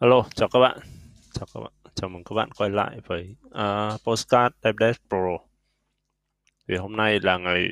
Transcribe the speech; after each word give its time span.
Hello, 0.00 0.24
chào 0.34 0.48
các 0.48 0.58
bạn. 0.58 0.78
Chào 1.32 1.46
các 1.54 1.60
bạn. 1.60 1.72
Chào 1.94 2.10
mừng 2.10 2.24
các 2.24 2.34
bạn 2.34 2.50
quay 2.56 2.70
lại 2.70 3.00
với 3.06 3.36
uh, 3.46 4.02
Postcard 4.04 4.54
DevDev 4.62 4.96
Pro. 5.08 5.38
Thì 6.68 6.76
hôm 6.76 6.96
nay 6.96 7.20
là 7.22 7.38
ngày 7.38 7.66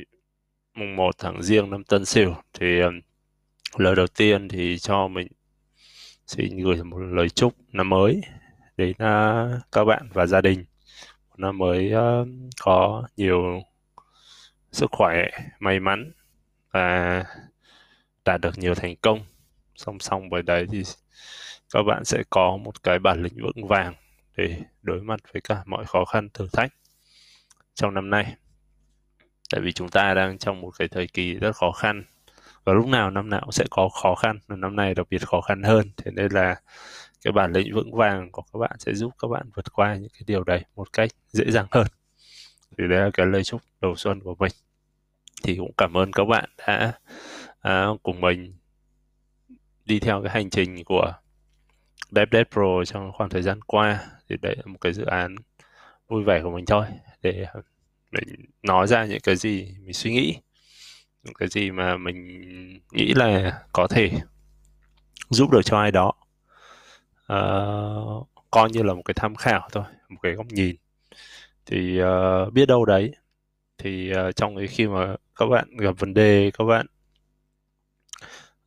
mùng 0.74 0.96
1 0.96 1.14
tháng 1.18 1.42
Giêng 1.42 1.70
năm 1.70 1.84
Tân 1.84 2.04
Sửu. 2.04 2.34
Thì 2.52 2.80
um, 2.80 3.00
lời 3.76 3.96
đầu 3.96 4.06
tiên 4.06 4.48
thì 4.48 4.78
cho 4.78 5.08
mình 5.08 5.28
xin 6.26 6.64
gửi 6.64 6.84
một 6.84 6.98
lời 6.98 7.28
chúc 7.28 7.54
năm 7.72 7.88
mới 7.88 8.20
đến 8.76 8.90
uh, 8.90 9.60
các 9.72 9.84
bạn 9.84 10.08
và 10.12 10.26
gia 10.26 10.40
đình. 10.40 10.64
Một 11.28 11.38
năm 11.38 11.58
mới 11.58 11.92
uh, 11.94 12.28
có 12.60 13.08
nhiều 13.16 13.62
sức 14.72 14.90
khỏe, 14.92 15.28
may 15.58 15.80
mắn 15.80 16.12
và 16.70 17.24
đạt 18.24 18.40
được 18.40 18.58
nhiều 18.58 18.74
thành 18.74 18.96
công. 18.96 19.20
Song 19.76 19.98
song 19.98 20.30
với 20.30 20.42
đấy 20.42 20.66
thì 20.72 20.82
các 21.72 21.82
bạn 21.82 22.04
sẽ 22.04 22.22
có 22.30 22.56
một 22.56 22.82
cái 22.82 22.98
bản 22.98 23.22
lĩnh 23.22 23.42
vững 23.42 23.66
vàng 23.68 23.94
để 24.36 24.60
đối 24.82 25.00
mặt 25.00 25.20
với 25.32 25.42
cả 25.42 25.62
mọi 25.66 25.84
khó 25.84 26.04
khăn 26.04 26.28
thử 26.34 26.48
thách 26.52 26.72
trong 27.74 27.94
năm 27.94 28.10
nay. 28.10 28.34
Tại 29.52 29.60
vì 29.60 29.72
chúng 29.72 29.88
ta 29.88 30.14
đang 30.14 30.38
trong 30.38 30.60
một 30.60 30.70
cái 30.78 30.88
thời 30.88 31.06
kỳ 31.06 31.34
rất 31.34 31.56
khó 31.56 31.72
khăn 31.72 32.04
và 32.64 32.72
lúc 32.72 32.86
nào 32.86 33.10
năm 33.10 33.30
nào 33.30 33.40
cũng 33.40 33.52
sẽ 33.52 33.64
có 33.70 33.88
khó 33.88 34.14
khăn 34.14 34.38
và 34.46 34.56
năm 34.56 34.76
nay 34.76 34.94
đặc 34.94 35.06
biệt 35.10 35.26
khó 35.26 35.40
khăn 35.40 35.62
hơn. 35.62 35.90
Thế 35.96 36.10
nên 36.10 36.32
là 36.32 36.60
cái 37.22 37.32
bản 37.32 37.52
lĩnh 37.52 37.74
vững 37.74 37.94
vàng 37.94 38.32
của 38.32 38.42
các 38.52 38.58
bạn 38.58 38.76
sẽ 38.78 38.94
giúp 38.94 39.12
các 39.18 39.28
bạn 39.28 39.50
vượt 39.54 39.72
qua 39.72 39.94
những 39.94 40.10
cái 40.12 40.22
điều 40.26 40.44
đấy 40.44 40.64
một 40.76 40.92
cách 40.92 41.10
dễ 41.28 41.50
dàng 41.50 41.66
hơn. 41.70 41.86
Thì 42.78 42.84
đấy 42.88 43.00
là 43.00 43.10
cái 43.12 43.26
lời 43.26 43.44
chúc 43.44 43.60
đầu 43.80 43.96
xuân 43.96 44.20
của 44.20 44.34
mình. 44.38 44.52
Thì 45.42 45.56
cũng 45.56 45.72
cảm 45.76 45.96
ơn 45.96 46.12
các 46.12 46.24
bạn 46.24 46.50
đã 46.58 46.92
à, 47.60 47.86
cùng 48.02 48.20
mình 48.20 48.54
đi 49.84 50.00
theo 50.00 50.22
cái 50.22 50.32
hành 50.32 50.50
trình 50.50 50.84
của 50.84 51.12
DevDev 52.10 52.46
Pro 52.52 52.84
trong 52.84 53.12
khoảng 53.12 53.30
thời 53.30 53.42
gian 53.42 53.60
qua 53.62 54.00
thì 54.28 54.36
đấy 54.42 54.56
là 54.56 54.62
một 54.66 54.78
cái 54.80 54.92
dự 54.92 55.04
án 55.04 55.36
vui 56.08 56.24
vẻ 56.24 56.40
của 56.42 56.50
mình 56.50 56.64
thôi. 56.66 56.86
Để 57.22 57.46
ờ, 57.52 57.62
mình 58.12 58.44
nói 58.62 58.86
ra 58.86 59.04
những 59.04 59.20
cái 59.20 59.36
gì 59.36 59.74
mình 59.84 59.92
suy 59.92 60.12
nghĩ 60.12 60.36
những 61.22 61.34
cái 61.34 61.48
gì 61.48 61.70
mà 61.70 61.96
mình 61.96 62.38
nghĩ 62.92 63.14
là 63.14 63.60
có 63.72 63.86
thể 63.86 64.10
giúp 65.30 65.50
được 65.50 65.62
cho 65.64 65.78
ai 65.78 65.90
đó. 65.92 66.12
Uh, 67.32 68.28
coi 68.50 68.70
như 68.70 68.82
là 68.82 68.94
một 68.94 69.02
cái 69.04 69.14
tham 69.14 69.34
khảo 69.34 69.68
thôi 69.72 69.84
một 70.08 70.18
cái 70.22 70.32
góc 70.32 70.46
nhìn. 70.46 70.76
Thì 71.66 72.00
uh, 72.02 72.52
biết 72.52 72.66
đâu 72.66 72.84
đấy 72.84 73.12
thì 73.78 74.12
uh, 74.12 74.36
trong 74.36 74.56
cái 74.56 74.66
khi 74.66 74.86
mà 74.86 75.16
các 75.36 75.46
bạn 75.46 75.76
gặp 75.76 75.94
vấn 75.98 76.14
đề 76.14 76.50
các 76.58 76.64
bạn 76.64 76.86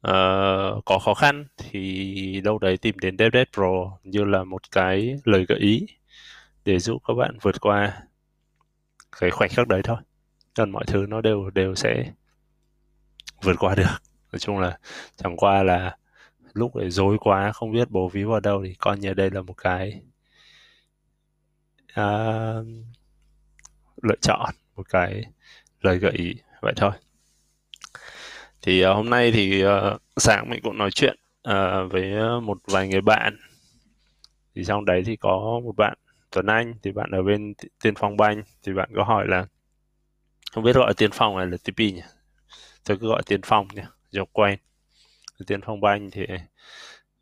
uh, 0.08 0.86
có 0.86 1.00
khó 1.00 1.14
khăn 1.14 1.46
thì 1.58 2.42
đâu 2.44 2.60
đấy 2.60 2.78
tìm 2.78 3.00
đến 3.00 3.18
DevDev 3.18 3.48
Pro 3.54 3.98
như 4.04 4.24
là 4.24 4.44
một 4.44 4.72
cái 4.72 5.16
lời 5.24 5.46
gợi 5.48 5.60
ý 5.60 5.86
để 6.66 6.80
giúp 6.80 7.02
các 7.08 7.14
bạn 7.14 7.38
vượt 7.42 7.62
qua 7.62 8.04
cái 9.20 9.30
khoảnh 9.30 9.50
khắc 9.50 9.68
đấy 9.68 9.82
thôi. 9.84 9.98
Còn 10.56 10.72
mọi 10.72 10.84
thứ 10.88 11.06
nó 11.10 11.22
đều 11.22 11.50
đều 11.50 11.76
sẽ 11.76 12.12
vượt 13.42 13.56
qua 13.60 13.76
được. 13.76 13.98
Nói 14.32 14.40
chung 14.40 14.60
là 14.60 14.80
chẳng 15.16 15.38
qua 15.38 15.64
là 15.64 15.98
lúc 16.54 16.76
để 16.76 16.90
dối 16.90 17.18
quá 17.20 17.52
không 17.52 17.72
biết 17.72 17.92
bố 17.92 18.10
ví 18.10 18.24
vào 18.24 18.40
đâu 18.40 18.64
thì 18.66 18.74
coi 18.74 18.98
như 18.98 19.14
đây 19.14 19.32
là 19.32 19.42
một 19.42 19.54
cái 19.58 20.02
uh, 21.92 22.66
lựa 24.02 24.16
chọn 24.22 24.50
một 24.76 24.90
cái 24.90 25.24
lời 25.82 25.98
gợi 25.98 26.12
ý. 26.12 26.36
Vậy 26.62 26.74
thôi 26.76 26.92
thì 28.62 28.86
uh, 28.86 28.96
hôm 28.96 29.10
nay 29.10 29.32
thì 29.32 29.66
uh, 29.66 30.02
sáng 30.18 30.50
mình 30.50 30.62
cũng 30.64 30.78
nói 30.78 30.92
chuyện 30.92 31.18
uh, 31.50 31.92
với 31.92 32.14
một 32.42 32.58
vài 32.68 32.88
người 32.88 33.02
bạn. 33.02 33.38
Thì 34.56 34.64
trong 34.66 34.86
đấy 34.86 35.04
thì 35.06 35.16
có 35.16 35.62
một 35.64 35.76
bạn 35.78 35.98
Tuấn 36.32 36.46
Anh 36.46 36.74
thì 36.84 36.92
bạn 36.92 37.12
ở 37.12 37.24
bên 37.24 37.54
Tiên 37.84 37.94
Phong 37.96 38.18
Banh. 38.18 38.44
Thì 38.64 38.74
bạn 38.74 38.90
có 38.96 39.04
hỏi 39.04 39.28
là 39.28 39.46
không 40.52 40.64
biết 40.64 40.76
gọi 40.76 40.94
Tiên 40.94 41.10
Phong 41.14 41.38
này 41.38 41.48
là 41.48 41.58
TP 41.58 41.78
nhỉ? 41.78 42.02
Tôi 42.86 42.98
cứ 42.98 43.08
gọi 43.08 43.22
Tiên 43.26 43.42
Phong 43.44 43.68
nhỉ 43.76 43.82
cho 44.12 44.26
quen. 44.32 44.60
Tiên 45.48 45.62
Phong 45.66 45.82
Banh 45.82 46.12
thì 46.12 46.26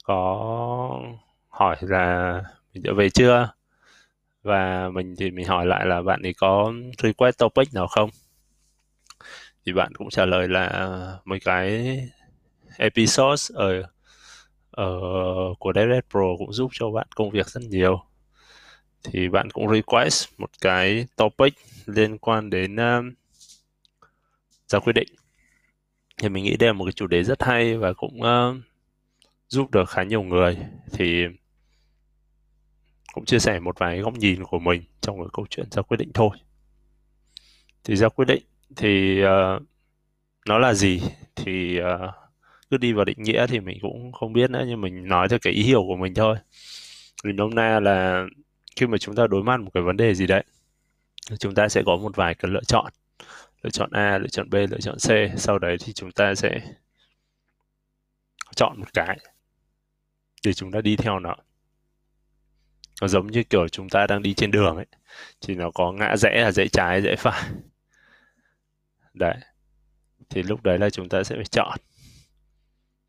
có 0.03 1.01
hỏi 1.49 1.75
là 1.81 2.41
mình 2.73 2.83
đã 2.83 2.93
về 2.93 3.09
chưa? 3.09 3.49
Và 4.43 4.89
mình 4.89 5.15
thì 5.17 5.31
mình 5.31 5.45
hỏi 5.45 5.65
lại 5.65 5.85
là 5.85 6.01
bạn 6.01 6.21
ấy 6.21 6.33
có 6.33 6.73
request 7.03 7.37
topic 7.37 7.73
nào 7.73 7.87
không? 7.87 8.09
Thì 9.67 9.73
bạn 9.73 9.95
cũng 9.95 10.09
trả 10.09 10.25
lời 10.25 10.47
là 10.47 11.19
mấy 11.25 11.39
cái 11.39 11.99
episode 12.77 13.55
ở 13.55 13.83
ở 14.71 14.89
của 15.59 15.71
DevNet 15.75 16.09
Pro 16.09 16.35
cũng 16.37 16.53
giúp 16.53 16.71
cho 16.73 16.91
bạn 16.91 17.07
công 17.15 17.29
việc 17.29 17.47
rất 17.49 17.61
nhiều. 17.63 18.03
Thì 19.03 19.29
bạn 19.29 19.49
cũng 19.49 19.69
request 19.69 20.27
một 20.37 20.49
cái 20.61 21.07
topic 21.15 21.53
liên 21.85 22.17
quan 22.17 22.49
đến 22.49 22.75
um, 22.75 23.13
ra 24.67 24.79
quyết 24.79 24.93
định. 24.93 25.07
Thì 26.17 26.29
mình 26.29 26.43
nghĩ 26.43 26.57
đây 26.57 26.67
là 26.67 26.73
một 26.73 26.85
cái 26.85 26.93
chủ 26.93 27.07
đề 27.07 27.23
rất 27.23 27.43
hay 27.43 27.77
và 27.77 27.93
cũng 27.93 28.21
uh, 28.21 28.55
giúp 29.47 29.71
được 29.71 29.89
khá 29.89 30.03
nhiều 30.03 30.23
người. 30.23 30.57
Thì 30.91 31.23
cũng 33.13 33.25
chia 33.25 33.39
sẻ 33.39 33.59
một 33.59 33.79
vài 33.79 33.99
góc 33.99 34.13
nhìn 34.13 34.43
của 34.43 34.59
mình 34.59 34.83
trong 35.01 35.17
cái 35.17 35.27
câu 35.33 35.45
chuyện 35.49 35.67
ra 35.71 35.81
quyết 35.81 35.97
định 35.97 36.11
thôi. 36.13 36.37
Thì 37.83 37.95
ra 37.95 38.09
quyết 38.09 38.25
định 38.25 38.43
thì 38.75 39.21
ờ, 39.21 39.55
uh, 39.55 39.63
nó 40.47 40.57
là 40.57 40.73
gì? 40.73 41.01
Thì 41.35 41.79
uh, 41.81 42.11
cứ 42.71 42.77
đi 42.77 42.93
vào 42.93 43.05
định 43.05 43.23
nghĩa 43.23 43.47
thì 43.47 43.59
mình 43.59 43.77
cũng 43.81 44.11
không 44.11 44.33
biết 44.33 44.49
nữa 44.49 44.63
nhưng 44.67 44.81
mình 44.81 45.07
nói 45.07 45.29
theo 45.29 45.39
cái 45.41 45.53
ý 45.53 45.63
hiểu 45.63 45.83
của 45.87 45.95
mình 45.95 46.13
thôi. 46.13 46.37
Vì 47.23 47.31
nôm 47.33 47.55
na 47.55 47.79
là 47.79 48.25
khi 48.75 48.87
mà 48.87 48.97
chúng 48.97 49.15
ta 49.15 49.27
đối 49.27 49.43
mặt 49.43 49.59
một 49.59 49.71
cái 49.73 49.83
vấn 49.83 49.97
đề 49.97 50.13
gì 50.15 50.27
đấy 50.27 50.43
chúng 51.39 51.55
ta 51.55 51.69
sẽ 51.69 51.83
có 51.85 51.95
một 51.97 52.15
vài 52.15 52.35
cái 52.35 52.51
lựa 52.51 52.63
chọn. 52.67 52.93
Lựa 53.63 53.69
chọn 53.69 53.91
A, 53.91 54.17
lựa 54.17 54.27
chọn 54.27 54.49
B, 54.49 54.53
lựa 54.53 54.79
chọn 54.79 54.95
C. 54.95 55.39
Sau 55.39 55.59
đấy 55.59 55.77
thì 55.79 55.93
chúng 55.93 56.11
ta 56.11 56.35
sẽ 56.35 56.59
chọn 58.55 58.79
một 58.79 58.93
cái 58.93 59.17
để 60.45 60.53
chúng 60.53 60.71
ta 60.71 60.81
đi 60.81 60.95
theo 60.95 61.19
nó. 61.19 61.35
Nó 63.01 63.07
giống 63.07 63.27
như 63.27 63.43
kiểu 63.43 63.67
chúng 63.67 63.89
ta 63.89 64.07
đang 64.07 64.21
đi 64.21 64.33
trên 64.33 64.51
đường 64.51 64.75
ấy 64.75 64.85
thì 65.41 65.55
nó 65.55 65.71
có 65.71 65.91
ngã 65.91 66.17
rẽ 66.17 66.41
là 66.43 66.51
rẽ 66.51 66.67
trái 66.67 67.01
rẽ 67.01 67.15
phải 67.15 67.49
đấy. 69.17 69.37
Thì 70.29 70.43
lúc 70.43 70.63
đấy 70.63 70.79
là 70.79 70.89
chúng 70.89 71.09
ta 71.09 71.23
sẽ 71.23 71.35
phải 71.35 71.45
chọn. 71.45 71.77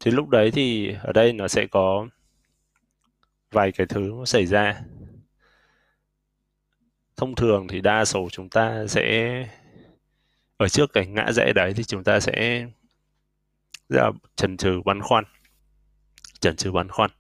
Thì 0.01 0.11
lúc 0.11 0.29
đấy 0.29 0.51
thì 0.51 0.95
ở 1.03 1.13
đây 1.13 1.33
nó 1.33 1.49
sẽ 1.49 1.67
có 1.67 2.07
vài 3.51 3.73
cái 3.73 3.87
thứ 3.87 4.25
xảy 4.27 4.47
ra. 4.47 4.81
Thông 7.17 7.35
thường 7.35 7.67
thì 7.69 7.81
đa 7.81 8.05
số 8.05 8.29
chúng 8.33 8.49
ta 8.49 8.87
sẽ, 8.87 9.49
ở 10.57 10.69
trước 10.69 10.91
cái 10.93 11.07
ngã 11.07 11.33
rẽ 11.33 11.53
đấy 11.55 11.73
thì 11.77 11.85
chúng 11.85 12.05
ta 12.05 12.21
sẽ, 12.21 12.67
ra 13.89 14.11
chần 14.37 14.57
chừ 14.57 14.81
băn 14.85 15.03
khoăn. 15.03 15.25
Chần 16.41 16.57
chừ 16.57 16.73
băn 16.73 16.89
khoăn. 16.89 17.11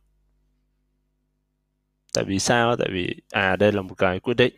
Tại 2.14 2.24
vì 2.24 2.38
sao? 2.38 2.76
Tại 2.76 2.88
vì 2.92 3.14
à 3.30 3.56
đây 3.56 3.72
là 3.72 3.82
một 3.82 3.94
cái 3.94 4.20
quyết 4.20 4.34
định. 4.34 4.54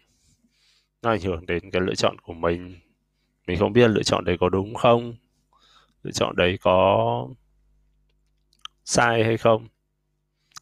Nó 1.03 1.11
ảnh 1.11 1.21
hưởng 1.21 1.47
đến 1.47 1.71
cái 1.71 1.83
lựa 1.83 1.95
chọn 1.95 2.19
của 2.19 2.35
mình 2.35 2.77
mình 3.47 3.59
không 3.59 3.73
biết 3.73 3.89
lựa 3.89 4.03
chọn 4.03 4.25
đấy 4.25 4.37
có 4.41 4.49
đúng 4.49 4.75
không? 4.75 5.15
Lựa 6.03 6.11
chọn 6.11 6.37
đấy 6.37 6.59
có 6.61 7.29
sai 8.85 9.25
hay 9.25 9.37
không? 9.37 9.69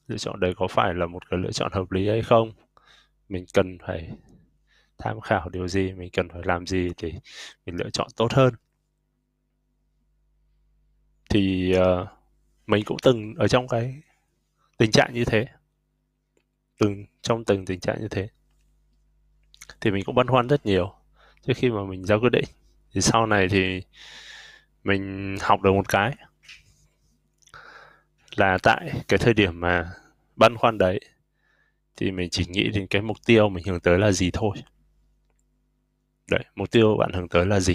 Lựa 0.06 0.16
chọn 0.16 0.40
đấy 0.40 0.54
có 0.56 0.66
phải 0.68 0.94
là 0.94 1.06
một 1.06 1.30
cái 1.30 1.38
lựa 1.38 1.52
chọn 1.52 1.72
hợp 1.72 1.92
lý 1.92 2.08
hay 2.08 2.22
không? 2.22 2.52
Mình 3.28 3.44
cần 3.54 3.78
phải 3.86 4.10
tham 4.98 5.20
khảo 5.20 5.48
điều 5.48 5.68
gì? 5.68 5.92
Mình 5.92 6.10
cần 6.12 6.28
phải 6.28 6.42
làm 6.44 6.66
gì 6.66 6.88
để 7.02 7.12
mình 7.66 7.76
lựa 7.76 7.90
chọn 7.90 8.08
tốt 8.16 8.32
hơn? 8.32 8.54
Thì 11.30 11.74
uh, 11.76 12.08
mình 12.66 12.84
cũng 12.84 12.96
từng 13.02 13.34
ở 13.34 13.48
trong 13.48 13.68
cái 13.68 14.02
tình 14.78 14.90
trạng 14.90 15.14
như 15.14 15.24
thế. 15.24 15.46
Từng 16.78 17.04
trong 17.22 17.44
từng 17.44 17.64
tình 17.64 17.80
trạng 17.80 18.00
như 18.00 18.08
thế. 18.08 18.28
Thì 19.80 19.90
mình 19.90 20.04
cũng 20.04 20.14
băn 20.14 20.26
khoăn 20.26 20.48
rất 20.48 20.66
nhiều 20.66 20.94
trước 21.42 21.52
khi 21.56 21.70
mà 21.70 21.84
mình 21.84 22.04
ra 22.04 22.16
quyết 22.16 22.32
định 22.32 22.44
thì 22.98 23.02
sau 23.02 23.26
này 23.26 23.48
thì 23.48 23.82
mình 24.84 25.36
học 25.40 25.62
được 25.62 25.72
một 25.72 25.88
cái 25.88 26.14
là 28.36 28.58
tại 28.62 28.92
cái 29.08 29.18
thời 29.18 29.34
điểm 29.34 29.60
mà 29.60 29.92
băn 30.36 30.56
khoăn 30.56 30.78
đấy 30.78 31.00
thì 31.96 32.10
mình 32.10 32.30
chỉ 32.30 32.44
nghĩ 32.48 32.68
đến 32.68 32.86
cái 32.86 33.02
mục 33.02 33.16
tiêu 33.26 33.48
mình 33.48 33.64
hướng 33.64 33.80
tới 33.80 33.98
là 33.98 34.12
gì 34.12 34.30
thôi. 34.32 34.56
Đấy, 36.30 36.44
mục 36.54 36.70
tiêu 36.70 36.96
bạn 36.96 37.12
hướng 37.12 37.28
tới 37.28 37.46
là 37.46 37.60
gì? 37.60 37.74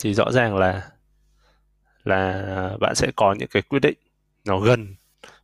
Thì 0.00 0.14
rõ 0.14 0.30
ràng 0.32 0.56
là 0.56 0.90
là 2.04 2.76
bạn 2.80 2.94
sẽ 2.94 3.10
có 3.16 3.34
những 3.38 3.48
cái 3.48 3.62
quyết 3.62 3.80
định 3.82 3.98
nó 4.44 4.60
gần 4.60 4.94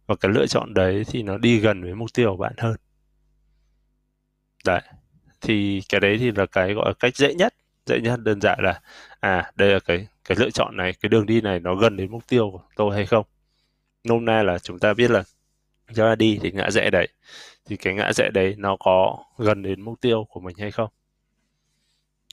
và 0.07 0.17
cái 0.17 0.33
lựa 0.33 0.47
chọn 0.47 0.75
đấy 0.75 1.05
thì 1.07 1.23
nó 1.23 1.39
đi 1.39 1.59
gần 1.59 1.83
với 1.83 1.95
mục 1.95 2.13
tiêu 2.15 2.31
của 2.31 2.43
bạn 2.43 2.55
hơn. 2.59 2.77
Đấy 4.65 4.83
thì 5.45 5.83
cái 5.89 6.01
đấy 6.01 6.17
thì 6.19 6.33
là 6.33 6.47
cái 6.47 6.75
gọi 6.75 6.89
là 6.89 6.93
cách 7.01 7.17
dễ 7.17 7.35
nhất 7.35 7.55
dễ 7.87 8.01
nhất 8.01 8.21
đơn 8.21 8.41
giản 8.41 8.59
là 8.63 8.81
à 9.21 9.53
đây 9.57 9.73
là 9.73 9.79
cái 9.81 10.07
cái 10.25 10.39
lựa 10.41 10.51
chọn 10.51 10.77
này 10.77 10.93
cái 11.01 11.09
đường 11.09 11.27
đi 11.27 11.41
này 11.41 11.61
nó 11.61 11.75
gần 11.75 11.97
đến 11.97 12.11
mục 12.11 12.27
tiêu 12.29 12.51
của 12.51 12.63
tôi 12.77 12.95
hay 12.95 13.07
không. 13.07 13.27
Nôm 14.05 14.25
na 14.25 14.43
là 14.43 14.59
chúng 14.59 14.79
ta 14.79 14.95
biết 14.95 15.11
là 15.11 15.23
chúng 15.87 16.07
ta 16.07 16.15
đi 16.15 16.39
thì 16.43 16.51
ngã 16.51 16.71
rẽ 16.71 16.91
đấy 16.91 17.09
thì 17.67 17.77
cái 17.77 17.95
ngã 17.95 18.13
rẽ 18.13 18.31
đấy 18.35 18.55
nó 18.59 18.77
có 18.81 19.25
gần 19.39 19.63
đến 19.63 19.81
mục 19.81 20.01
tiêu 20.01 20.27
của 20.31 20.41
mình 20.41 20.57
hay 20.59 20.71
không? 20.71 20.91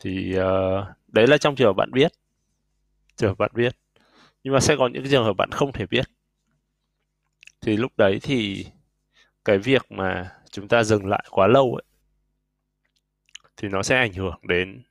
Thì 0.03 0.35
uh, 0.39 0.85
đấy 1.07 1.27
là 1.27 1.37
trong 1.37 1.55
trường 1.55 1.67
hợp 1.67 1.73
bạn 1.73 1.91
biết 1.91 2.11
trường 3.15 3.29
hợp 3.29 3.37
bạn 3.37 3.51
biết. 3.53 3.75
Nhưng 4.43 4.53
mà 4.53 4.59
sẽ 4.59 4.75
có 4.79 4.89
những 4.93 5.09
trường 5.09 5.23
hợp 5.23 5.33
bạn 5.33 5.49
không 5.51 5.71
thể 5.71 5.85
biết. 5.85 6.05
Thì 7.61 7.77
lúc 7.77 7.91
đấy 7.97 8.19
thì 8.21 8.65
cái 9.45 9.57
việc 9.57 9.91
mà 9.91 10.31
chúng 10.51 10.67
ta 10.67 10.83
dừng 10.83 11.05
lại 11.05 11.25
quá 11.31 11.47
lâu 11.47 11.75
ấy 11.75 11.90
thì 13.61 13.67
nó 13.67 13.83
sẽ 13.83 13.97
ảnh 13.97 14.13
hưởng 14.13 14.39
đến 14.43 14.83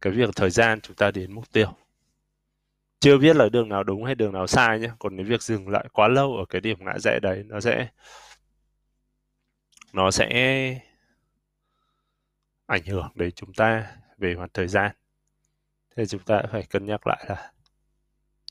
cái 0.00 0.12
việc 0.12 0.30
thời 0.36 0.50
gian 0.50 0.80
chúng 0.80 0.96
ta 0.96 1.10
đến 1.10 1.32
mục 1.32 1.52
tiêu. 1.52 1.74
Chưa 3.00 3.18
biết 3.18 3.36
là 3.36 3.48
đường 3.48 3.68
nào 3.68 3.84
đúng 3.84 4.04
hay 4.04 4.14
đường 4.14 4.32
nào 4.32 4.46
sai 4.46 4.80
nhé, 4.80 4.90
còn 4.98 5.16
cái 5.16 5.24
việc 5.24 5.42
dừng 5.42 5.68
lại 5.68 5.86
quá 5.92 6.08
lâu 6.08 6.36
ở 6.36 6.44
cái 6.48 6.60
điểm 6.60 6.84
ngã 6.84 6.98
rẽ 6.98 7.18
đấy, 7.22 7.44
nó 7.46 7.60
sẽ 7.60 7.88
nó 9.92 10.10
sẽ 10.10 10.28
ảnh 12.66 12.82
hưởng 12.86 13.08
đến 13.14 13.32
chúng 13.32 13.52
ta 13.54 13.96
về 14.18 14.34
mặt 14.34 14.50
thời 14.54 14.68
gian. 14.68 14.92
Thế 15.96 16.06
chúng 16.06 16.22
ta 16.22 16.42
phải 16.52 16.62
cân 16.62 16.86
nhắc 16.86 17.06
lại 17.06 17.24
là 17.28 17.52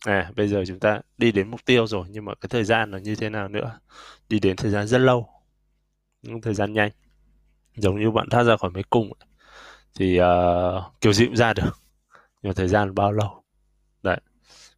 à 0.05 0.31
bây 0.35 0.47
giờ 0.47 0.63
chúng 0.67 0.79
ta 0.79 1.01
đi 1.17 1.31
đến 1.31 1.47
mục 1.51 1.65
tiêu 1.65 1.87
rồi, 1.87 2.07
nhưng 2.09 2.25
mà 2.25 2.35
cái 2.35 2.49
thời 2.49 2.63
gian 2.63 2.91
là 2.91 2.99
như 2.99 3.15
thế 3.15 3.29
nào 3.29 3.47
nữa? 3.47 3.79
Đi 4.29 4.39
đến 4.39 4.55
thời 4.55 4.71
gian 4.71 4.87
rất 4.87 4.97
lâu, 4.97 5.29
những 6.21 6.41
thời 6.41 6.53
gian 6.53 6.73
nhanh 6.73 6.91
giống 7.75 7.99
như 7.99 8.11
bạn 8.11 8.29
thoát 8.29 8.43
ra 8.43 8.57
khỏi 8.57 8.69
mấy 8.69 8.83
cung 8.83 9.11
thì 9.95 10.19
uh, 10.21 10.83
kiểu 11.01 11.13
gì 11.13 11.25
cũng 11.25 11.35
ra 11.35 11.53
được. 11.53 11.79
Nhưng 12.41 12.49
mà 12.49 12.53
thời 12.55 12.67
gian 12.67 12.95
bao 12.95 13.11
lâu? 13.11 13.43
Đấy. 14.03 14.19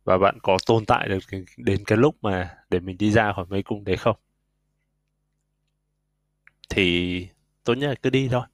Và 0.04 0.18
bạn 0.18 0.38
có 0.44 0.58
tồn 0.66 0.86
tại 0.86 1.10
được 1.10 1.20
đến 1.58 1.84
cái 1.86 1.98
lúc 1.98 2.16
mà 2.22 2.58
để 2.70 2.80
mình 2.80 2.98
đi 2.98 3.12
ra 3.12 3.34
khỏi 3.34 3.46
mấy 3.50 3.64
cung 3.64 3.84
đấy 3.84 3.98
không? 3.98 4.16
Thì 6.70 7.28
tốt 7.64 7.74
nhất 7.74 7.88
là 7.88 7.96
cứ 7.96 8.10
đi 8.10 8.30
thôi. 8.32 8.46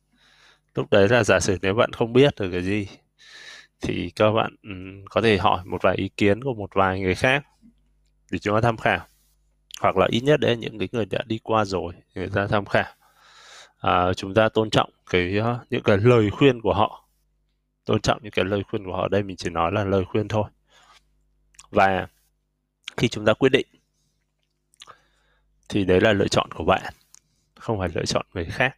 Lúc 0.75 0.91
đấy 0.91 1.09
là 1.09 1.23
giả 1.23 1.39
sử 1.39 1.57
nếu 1.61 1.73
bạn 1.73 1.93
không 1.93 2.13
biết 2.13 2.35
được 2.39 2.49
cái 2.51 2.61
gì 2.61 2.87
thì 3.81 4.11
các 4.15 4.31
bạn 4.31 4.55
ừ, 4.63 4.69
có 5.09 5.21
thể 5.21 5.37
hỏi 5.37 5.65
một 5.65 5.81
vài 5.81 5.95
ý 5.95 6.09
kiến 6.17 6.43
của 6.43 6.53
một 6.53 6.69
vài 6.73 6.99
người 6.99 7.15
khác 7.15 7.45
để 8.31 8.39
chúng 8.39 8.55
ta 8.55 8.61
tham 8.61 8.77
khảo. 8.77 9.05
Hoặc 9.81 9.97
là 9.97 10.07
ít 10.09 10.21
nhất 10.21 10.39
đấy 10.39 10.57
những 10.57 10.79
cái 10.79 10.87
người 10.91 11.05
đã 11.05 11.19
đi 11.27 11.39
qua 11.43 11.65
rồi 11.65 11.93
người 12.15 12.29
ta 12.29 12.47
tham 12.47 12.65
khảo 12.65 12.93
à, 13.79 14.13
chúng 14.13 14.33
ta 14.33 14.49
tôn 14.49 14.69
trọng 14.69 14.89
cái 15.09 15.37
ờ, 15.37 15.59
những 15.69 15.83
cái 15.83 15.97
lời 15.97 16.29
khuyên 16.31 16.61
của 16.61 16.73
họ. 16.73 17.09
Tôn 17.85 18.01
trọng 18.01 18.19
những 18.23 18.31
cái 18.31 18.45
lời 18.45 18.63
khuyên 18.69 18.85
của 18.85 18.95
họ 18.95 19.07
đây 19.07 19.23
mình 19.23 19.37
chỉ 19.37 19.49
nói 19.49 19.71
là 19.71 19.83
lời 19.83 20.05
khuyên 20.05 20.27
thôi. 20.27 20.49
Và 21.71 22.07
khi 22.97 23.07
chúng 23.07 23.25
ta 23.25 23.33
quyết 23.33 23.49
định 23.49 23.67
thì 25.69 25.85
đấy 25.85 26.01
là 26.01 26.13
lựa 26.13 26.27
chọn 26.27 26.51
của 26.51 26.63
bạn 26.63 26.93
không 27.59 27.79
phải 27.79 27.89
lựa 27.95 28.05
chọn 28.05 28.25
người 28.33 28.45
khác. 28.45 28.77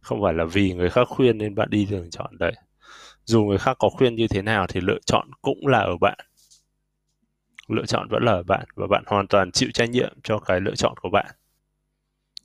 Không 0.00 0.22
phải 0.22 0.34
là 0.34 0.44
vì 0.44 0.72
người 0.74 0.90
khác 0.90 1.08
khuyên 1.08 1.38
nên 1.38 1.54
bạn 1.54 1.70
đi 1.70 1.86
đường 1.90 2.10
chọn 2.10 2.38
đấy. 2.38 2.52
Dù 3.24 3.44
người 3.44 3.58
khác 3.58 3.76
có 3.78 3.88
khuyên 3.88 4.14
như 4.14 4.28
thế 4.28 4.42
nào 4.42 4.66
thì 4.66 4.80
lựa 4.80 4.98
chọn 5.06 5.30
cũng 5.42 5.66
là 5.66 5.78
ở 5.78 5.96
bạn. 6.00 6.18
Lựa 7.68 7.86
chọn 7.86 8.08
vẫn 8.08 8.24
là 8.24 8.32
ở 8.32 8.42
bạn 8.42 8.64
và 8.74 8.86
bạn 8.86 9.04
hoàn 9.06 9.26
toàn 9.26 9.50
chịu 9.52 9.68
trách 9.74 9.90
nhiệm 9.90 10.20
cho 10.22 10.38
cái 10.38 10.60
lựa 10.60 10.74
chọn 10.74 10.94
của 10.96 11.10
bạn 11.10 11.26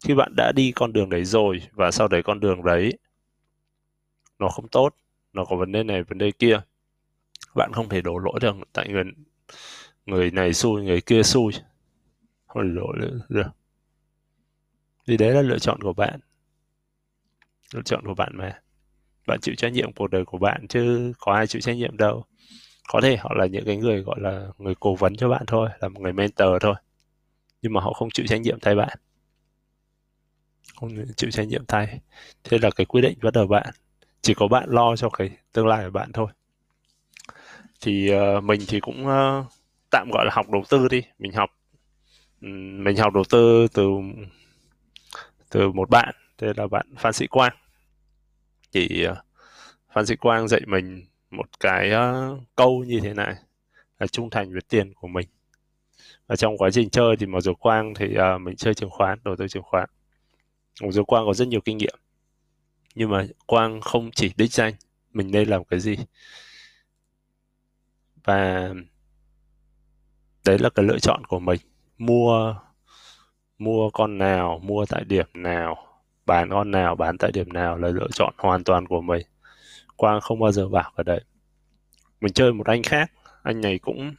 khi 0.04 0.14
bạn 0.14 0.34
đã 0.36 0.52
đi 0.56 0.72
con 0.72 0.94
đường 0.94 1.10
đấy 1.10 1.26
rồi 1.26 1.62
và 1.72 1.92
sau 1.92 2.08
đấy 2.08 2.24
con 2.24 2.40
đường 2.40 2.64
đấy, 2.64 2.98
nó 4.40 4.50
không 4.50 4.68
tốt, 4.68 4.96
nó 5.34 5.46
có 5.46 5.56
vấn 5.56 5.72
đề 5.72 5.84
này, 5.84 6.04
vấn 6.04 6.18
đề 6.18 6.32
kia, 6.32 6.62
bạn 7.56 7.72
không 7.74 7.90
thể 7.90 8.02
đổ 8.02 8.18
lỗi 8.18 8.40
được 8.42 8.56
tại 8.74 8.90
người 8.90 9.04
người 10.06 10.32
này 10.32 10.54
xui, 10.54 10.84
người 10.84 11.02
kia 11.02 11.24
xui. 11.24 11.52
Không 12.48 12.64
thể 12.64 12.76
đổ 12.76 12.92
lỗi 12.94 13.12
được. 13.30 13.48
Vì 15.06 15.18
đấy 15.18 15.34
là 15.34 15.42
lựa 15.42 15.60
chọn 15.60 15.82
của 15.82 15.94
bạn. 15.94 16.20
Lựa 17.74 17.82
chọn 17.82 18.06
của 18.06 18.14
bạn 18.14 18.38
mà. 18.38 18.62
Bạn 19.28 19.40
chịu 19.42 19.56
trách 19.56 19.74
nhiệm 19.74 19.94
cuộc 19.94 20.08
đời 20.08 20.26
của 20.26 20.38
bạn 20.38 20.68
chứ 20.68 21.14
có 21.20 21.34
ai 21.34 21.48
chịu 21.48 21.62
trách 21.62 21.78
nhiệm 21.78 21.98
đâu. 21.98 22.26
Có 22.88 23.02
thể 23.02 23.18
họ 23.18 23.34
là 23.34 23.46
những 23.46 23.66
cái 23.66 23.78
người, 23.78 24.02
gọi 24.02 24.20
là, 24.20 24.48
người 24.58 24.76
cố 24.80 24.96
vấn 24.96 25.16
cho 25.16 25.30
bạn 25.30 25.44
thôi, 25.48 25.70
là 25.80 25.88
một 25.88 26.00
người 26.02 26.14
mentor 26.14 26.50
thôi. 26.62 26.76
Nhưng 27.62 27.74
mà 27.74 27.82
họ 27.82 27.94
không 27.94 28.10
chịu 28.14 28.26
trách 28.30 28.42
nhiệm 28.42 28.60
thay 28.60 28.76
bạn 28.76 28.98
không 30.80 31.06
chịu 31.18 31.32
trách 31.32 31.48
nhiệm 31.48 31.66
thay. 31.66 32.00
Thế 32.44 32.58
là 32.62 32.70
cái 32.76 32.86
quyết 32.86 33.02
định 33.02 33.18
vẫn 33.22 33.34
ở 33.34 33.48
bạn 33.48 33.74
chỉ 34.22 34.34
có 34.34 34.48
bạn 34.48 34.70
lo 34.70 34.96
cho 34.96 35.10
cái 35.10 35.30
tương 35.54 35.68
lai 35.68 35.84
của 35.84 35.92
bạn 35.92 36.12
thôi. 36.12 36.28
Thì 37.82 38.12
uh, 38.14 38.44
mình 38.44 38.62
thì 38.68 38.80
cũng 38.80 39.08
uh, 39.08 39.46
tạm 39.90 40.10
gọi 40.14 40.26
là 40.26 40.32
học 40.34 40.50
đầu 40.50 40.64
tư 40.70 40.88
đi. 40.88 41.02
Mình 41.20 41.34
học 41.34 41.50
um, 42.42 42.84
mình 42.84 42.98
học 42.98 43.14
đầu 43.14 43.24
tư 43.30 43.68
từ 43.74 43.86
từ 45.50 45.72
một 45.72 45.90
bạn 45.90 46.16
tên 46.38 46.58
là 46.58 46.68
bạn 46.68 46.88
Phan 46.98 47.14
Sĩ 47.14 47.28
Quang. 47.28 47.54
Thì 48.74 49.08
uh, 49.12 49.18
Phan 49.94 50.06
Sĩ 50.06 50.16
Quang 50.16 50.48
dạy 50.48 50.62
mình 50.68 51.06
một 51.32 51.60
cái 51.60 51.92
uh, 51.94 52.42
câu 52.56 52.84
như 52.84 53.00
thế 53.04 53.14
này 53.14 53.36
là 54.00 54.08
trung 54.08 54.30
thành 54.30 54.52
với 54.52 54.62
tiền 54.70 54.94
của 54.94 55.08
mình. 55.08 55.28
Và 56.28 56.36
trong 56.36 56.58
quá 56.58 56.70
trình 56.72 56.90
chơi 56.90 57.16
thì 57.20 57.26
mặc 57.26 57.42
dù 57.42 57.54
Quang 57.54 57.94
thì 57.94 58.06
uh, 58.36 58.42
mình 58.42 58.56
chơi 58.56 58.74
chứng 58.74 58.90
khoán 58.90 59.20
đầu 59.24 59.36
tư 59.36 59.48
chứng 59.48 59.64
khoán 59.64 59.90
mặc 60.82 60.92
dù 60.92 61.04
Quang 61.04 61.26
có 61.26 61.34
rất 61.34 61.48
nhiều 61.48 61.62
kinh 61.62 61.78
nghiệm. 61.78 61.96
Nhưng 62.96 63.10
mà 63.10 63.28
Quang 63.46 63.82
không 63.82 64.12
chỉ 64.12 64.34
đích 64.38 64.54
danh, 64.54 64.74
mình 65.14 65.32
nên 65.32 65.50
làm 65.50 65.64
cái 65.64 65.80
gì. 65.80 65.96
Và 68.24 68.74
đấy 70.46 70.60
là 70.60 70.70
cái 70.70 70.86
lựa 70.86 71.00
chọn 71.00 71.26
của 71.26 71.40
mình. 71.40 71.60
Mua 71.98 72.56
mua 73.58 73.90
con 73.90 74.18
nào, 74.18 74.60
mua 74.64 74.86
tại 74.86 75.04
điểm 75.04 75.26
nào, 75.34 75.78
bán 76.26 76.50
con 76.50 76.72
nào, 76.72 76.96
bán 76.96 77.18
tại 77.18 77.32
điểm 77.32 77.54
nào 77.54 77.78
là 77.78 77.88
lựa 77.88 78.08
chọn 78.14 78.34
hoàn 78.38 78.64
toàn 78.64 78.88
của 78.88 79.02
mình. 79.02 79.28
Quang 79.96 80.22
không 80.22 80.40
bao 80.40 80.52
giờ 80.52 80.70
bảo 80.70 80.92
vào 80.96 81.04
đấy. 81.04 81.22
Mình 82.22 82.34
chơi 82.34 82.54
một 82.54 82.68
anh 82.68 82.84
khác, 82.84 83.12
anh 83.44 83.62
này 83.62 83.80
cũng 83.80 84.16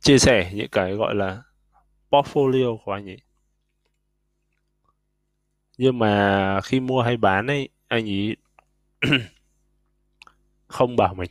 chia 0.00 0.18
sẻ 0.18 0.52
những 0.54 0.68
cái 0.72 0.94
gọi 0.94 1.14
là 1.14 1.42
portfolio 2.10 2.78
của 2.84 2.92
anh 2.92 3.08
ấy 3.08 3.18
nhưng 5.78 5.98
mà 5.98 6.60
khi 6.60 6.80
mua 6.80 7.02
hay 7.02 7.16
bán 7.16 7.46
ấy, 7.46 7.68
anh 7.88 8.08
ấy 8.08 8.36
không 10.66 10.96
bảo 10.96 11.14
mình. 11.14 11.30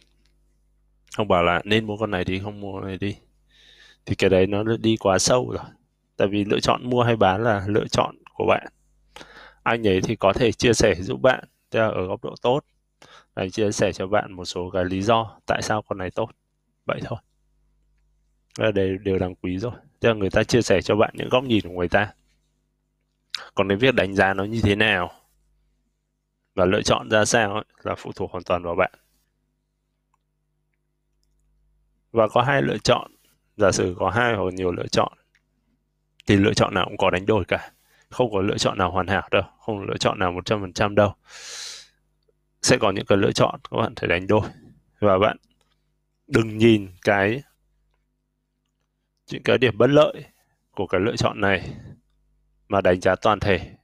Không 1.16 1.28
bảo 1.28 1.44
là 1.44 1.62
nên 1.66 1.86
mua 1.86 1.98
con 1.98 2.12
này 2.12 2.26
thì 2.26 2.40
không 2.40 2.62
mua 2.62 2.74
con 2.74 2.88
này 2.88 2.98
đi. 2.98 3.16
Thì 4.06 4.16
cái 4.16 4.30
đấy 4.30 4.48
nó 4.48 4.64
đi 4.64 4.98
quá 4.98 5.20
sâu 5.20 5.50
rồi. 5.50 5.64
Tại 6.18 6.28
vì 6.28 6.46
lựa 6.46 6.60
chọn 6.60 6.90
mua 6.90 7.04
hay 7.04 7.16
bán 7.16 7.44
là 7.44 7.66
lựa 7.68 7.88
chọn 7.88 8.16
của 8.34 8.46
bạn. 8.46 8.68
Anh 9.64 9.88
ấy 9.88 10.02
thì 10.02 10.16
có 10.16 10.34
thể 10.34 10.52
chia 10.52 10.74
sẻ 10.74 10.96
giúp 10.96 11.22
bạn 11.22 11.44
ở 11.72 12.08
góc 12.08 12.24
độ 12.24 12.36
tốt. 12.42 12.60
Anh 13.34 13.52
chia 13.52 13.72
sẻ 13.72 13.92
cho 13.92 14.08
bạn 14.08 14.32
một 14.32 14.46
số 14.46 14.70
cái 14.70 14.86
lý 14.86 15.02
do 15.02 15.40
tại 15.46 15.62
sao 15.62 15.82
con 15.82 15.98
này 15.98 16.12
tốt. 16.12 16.30
Vậy 16.86 17.00
thôi. 17.06 17.20
Là 18.58 18.72
đều 18.72 18.98
đều 18.98 19.20
đáng 19.20 19.36
quý 19.36 19.58
rồi. 19.58 19.72
Tức 20.00 20.10
là 20.10 20.16
người 20.16 20.30
ta 20.30 20.44
chia 20.44 20.62
sẻ 20.62 20.82
cho 20.82 20.96
bạn 20.96 21.14
những 21.14 21.30
góc 21.30 21.44
nhìn 21.44 21.62
của 21.64 21.74
người 21.74 21.88
ta 21.88 22.14
còn 23.56 23.70
cái 23.70 23.78
việc 23.78 23.96
đánh 23.96 24.16
giá 24.16 24.34
nó 24.34 24.44
như 24.44 24.62
thế 24.64 24.76
nào? 24.76 25.12
Và 26.56 26.66
lựa 26.66 26.82
chọn 26.82 27.10
ra 27.10 27.26
sao 27.26 27.54
ấy, 27.54 27.64
là 27.84 27.96
phụ 27.96 28.12
thuộc 28.16 28.32
hoàn 28.32 28.44
toàn 28.44 28.64
vào 28.64 28.76
bạn. 28.76 28.92
Và 32.12 32.28
có 32.28 32.42
hai 32.42 32.62
lựa 32.62 32.78
chọn. 32.78 33.12
Giả 33.58 33.72
sử 33.72 33.96
có 34.00 34.10
hai 34.10 34.36
hoặc 34.36 34.54
nhiều 34.54 34.72
lựa 34.72 34.88
chọn 34.88 35.14
thì 36.28 36.38
lựa 36.38 36.54
chọn 36.54 36.74
nào 36.74 36.86
cũng 36.86 36.98
có 36.98 37.10
đánh 37.10 37.26
đổi 37.26 37.46
cả. 37.46 37.72
Không 38.10 38.32
có 38.32 38.42
lựa 38.42 38.58
chọn 38.58 38.78
nào 38.78 38.92
hoàn 38.92 39.08
hảo 39.08 39.28
đâu 39.32 39.44
không 39.60 39.80
có 39.80 39.86
lựa 39.86 39.98
chọn 39.98 40.20
nào 40.20 40.32
một 40.32 40.46
trăm 40.46 40.62
phần 40.62 40.74
trăm 40.74 40.96
đâu. 40.96 41.14
Sẽ 42.62 42.78
có 42.78 42.92
những 42.92 43.06
cái 43.06 43.18
lựa 43.18 43.32
chọn 43.32 43.60
các 43.72 43.78
bạn 43.78 43.94
phải 43.96 44.08
đánh 44.08 44.28
đổi. 44.28 44.50
Và 45.00 45.18
bạn 45.18 45.38
đừng 46.28 46.58
nhìn 46.58 46.88
cái 47.02 47.44
những 49.32 49.44
cái 49.44 49.58
điểm 49.58 49.78
bất 49.78 49.90
lợi 49.90 50.26
của 50.72 50.88
cái 50.88 51.02
lựa 51.02 51.16
chọn 51.16 51.42
này 51.42 51.74
mà 52.74 52.82
đánh 52.82 53.02
giá 53.02 53.16
toàn 53.16 53.40
thể 53.40 53.76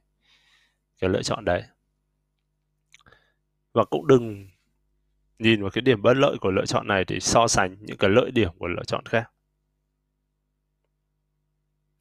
cái 0.98 1.10
lựa 1.10 1.22
chọn 1.22 1.44
đấy. 1.44 1.62
Và 3.72 3.84
cũng 3.84 4.06
đừng 4.06 4.48
nhìn 5.38 5.62
vào 5.62 5.70
cái 5.70 5.82
điểm 5.82 6.02
bất 6.02 6.14
lợi 6.16 6.36
của 6.40 6.50
lựa 6.50 6.66
chọn 6.66 6.88
này 6.88 7.04
để 7.04 7.20
so 7.20 7.48
sánh 7.48 7.76
những 7.80 7.96
cái 7.96 8.10
lợi 8.10 8.30
điểm 8.30 8.50
của 8.58 8.66
lựa 8.66 8.84
chọn 8.86 9.06
khác. 9.06 9.30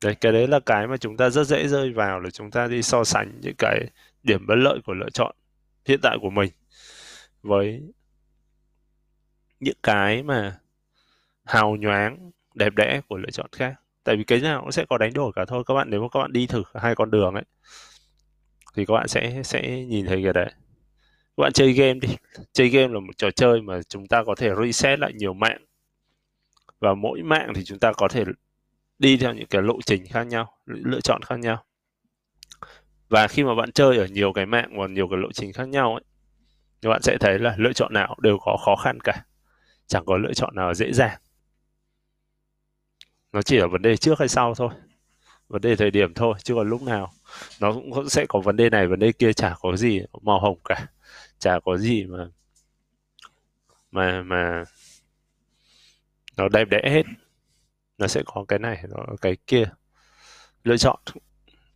Đấy, 0.03 0.15
cái 0.15 0.31
đấy 0.31 0.47
là 0.47 0.59
cái 0.65 0.87
mà 0.87 0.97
chúng 0.97 1.17
ta 1.17 1.29
rất 1.29 1.43
dễ 1.43 1.67
rơi 1.67 1.93
vào 1.93 2.19
là 2.19 2.29
chúng 2.29 2.51
ta 2.51 2.67
đi 2.67 2.81
so 2.81 3.03
sánh 3.03 3.39
những 3.41 3.55
cái 3.57 3.85
điểm 4.23 4.47
bất 4.47 4.55
lợi 4.55 4.79
của 4.85 4.93
lựa 4.93 5.09
chọn 5.09 5.35
hiện 5.85 5.99
tại 6.01 6.17
của 6.21 6.29
mình 6.29 6.51
với 7.41 7.81
những 9.59 9.77
cái 9.83 10.23
mà 10.23 10.59
hào 11.45 11.75
nhoáng, 11.75 12.31
đẹp 12.53 12.73
đẽ 12.75 13.01
của 13.07 13.17
lựa 13.17 13.31
chọn 13.31 13.49
khác 13.51 13.73
tại 14.09 14.17
vì 14.17 14.23
cái 14.23 14.39
nào 14.39 14.61
cũng 14.61 14.71
sẽ 14.71 14.85
có 14.89 14.97
đánh 14.97 15.13
đổi 15.13 15.31
cả 15.35 15.45
thôi. 15.47 15.63
Các 15.67 15.73
bạn, 15.73 15.89
nếu 15.89 16.01
mà 16.01 16.07
các 16.11 16.19
bạn 16.19 16.33
đi 16.33 16.47
thử 16.47 16.63
hai 16.73 16.95
con 16.95 17.11
đường 17.11 17.33
ấy, 17.33 17.43
thì 18.75 18.85
các 18.85 18.93
bạn 18.93 19.07
sẽ 19.07 19.41
sẽ 19.43 19.85
nhìn 19.85 20.05
thấy 20.05 20.21
cái 20.23 20.33
đấy. 20.33 20.51
Các 21.37 21.41
bạn 21.41 21.53
chơi 21.53 21.73
game 21.73 21.93
đi. 21.93 22.07
Chơi 22.53 22.69
game 22.69 22.93
là 22.93 22.99
một 22.99 23.17
trò 23.17 23.31
chơi 23.31 23.61
mà 23.61 23.81
chúng 23.89 24.07
ta 24.07 24.23
có 24.23 24.35
thể 24.35 24.49
reset 24.63 24.99
lại 24.99 25.13
nhiều 25.13 25.33
mạng. 25.33 25.65
Và 26.79 26.93
mỗi 26.93 27.21
mạng 27.23 27.51
thì 27.55 27.63
chúng 27.63 27.79
ta 27.79 27.93
có 27.93 28.07
thể 28.07 28.23
đi 28.99 29.17
theo 29.17 29.33
những 29.33 29.47
cái 29.47 29.61
lộ 29.61 29.81
trình 29.85 30.03
khác 30.09 30.23
nhau, 30.23 30.53
lựa 30.65 31.01
chọn 31.01 31.21
khác 31.21 31.39
nhau. 31.39 31.63
Và 33.09 33.27
khi 33.27 33.43
mà 33.43 33.55
bạn 33.55 33.71
chơi 33.71 33.97
ở 33.97 34.05
nhiều 34.05 34.33
cái 34.33 34.45
mạng 34.45 34.79
và 34.79 34.87
nhiều 34.87 35.07
cái 35.07 35.19
lộ 35.19 35.31
trình 35.31 35.53
khác 35.53 35.67
nhau 35.67 35.93
ấy, 35.93 36.03
thì 36.81 36.89
bạn 36.89 37.01
sẽ 37.01 37.17
thấy 37.19 37.39
là 37.39 37.55
lựa 37.57 37.73
chọn 37.73 37.93
nào 37.93 38.15
đều 38.21 38.37
có 38.41 38.57
khó 38.65 38.75
khăn 38.75 38.99
cả. 39.03 39.25
Chẳng 39.87 40.05
có 40.05 40.17
lựa 40.17 40.33
chọn 40.33 40.55
nào 40.55 40.73
dễ 40.73 40.93
dàng 40.93 41.19
nó 43.33 43.41
chỉ 43.41 43.57
là 43.57 43.67
vấn 43.67 43.81
đề 43.81 43.97
trước 43.97 44.19
hay 44.19 44.27
sau 44.27 44.55
thôi. 44.55 44.69
Vấn 45.47 45.61
đề 45.61 45.75
thời 45.75 45.91
điểm 45.91 46.13
thôi, 46.13 46.33
chứ 46.43 46.55
còn 46.55 46.69
lúc 46.69 46.81
nào 46.81 47.11
nó 47.59 47.73
cũng 47.73 48.09
sẽ 48.09 48.25
có 48.29 48.39
vấn 48.39 48.55
đề 48.55 48.69
này, 48.69 48.87
vấn 48.87 48.99
đề 48.99 49.11
kia, 49.11 49.33
chả 49.33 49.55
có 49.61 49.75
gì 49.77 50.01
màu 50.21 50.39
hồng 50.39 50.59
cả. 50.65 50.87
Chả 51.39 51.59
có 51.65 51.77
gì 51.77 52.05
mà 52.05 52.29
mà 53.91 54.21
mà 54.23 54.63
nó 56.37 56.49
đẹp 56.49 56.65
đẽ 56.65 56.81
hết. 56.83 57.03
Nó 57.97 58.07
sẽ 58.07 58.21
có 58.25 58.45
cái 58.47 58.59
này, 58.59 58.83
nó 58.89 59.05
cái 59.21 59.37
kia. 59.47 59.69
Lựa 60.63 60.77
chọn, 60.77 60.99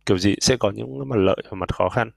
kiểu 0.06 0.18
gì 0.18 0.34
sẽ 0.40 0.56
có 0.60 0.70
những 0.70 1.08
mặt 1.08 1.16
lợi 1.16 1.36
và 1.50 1.54
mặt 1.54 1.74
khó 1.74 1.88
khăn. 1.88 2.10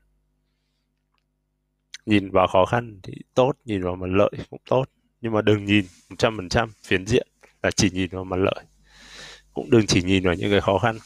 Nhìn 2.05 2.31
vào 2.31 2.47
khó 2.47 2.65
khăn 2.65 2.99
thì 3.03 3.13
tốt, 3.33 3.53
nhìn 3.65 3.83
vào 3.83 3.95
mặt 3.95 4.07
lợi 4.09 4.31
cũng 4.49 4.61
tốt. 4.69 4.85
Nhưng 5.21 5.33
mà 5.33 5.41
đừng 5.41 5.65
nhìn 5.65 5.85
100% 6.09 6.67
phiến 6.83 7.05
diện 7.05 7.27
là 7.63 7.71
chỉ 7.71 7.89
nhìn 7.89 8.09
vào 8.11 8.23
mặt 8.23 8.37
lợi 8.37 8.65
cũng 9.57 9.69
đừng 9.69 9.87
chỉ 9.87 10.03
nhìn 10.03 10.23
vào 10.23 10.33
những 10.33 10.51
cái 10.51 10.61
khó 10.61 10.77
khăn. 10.77 10.97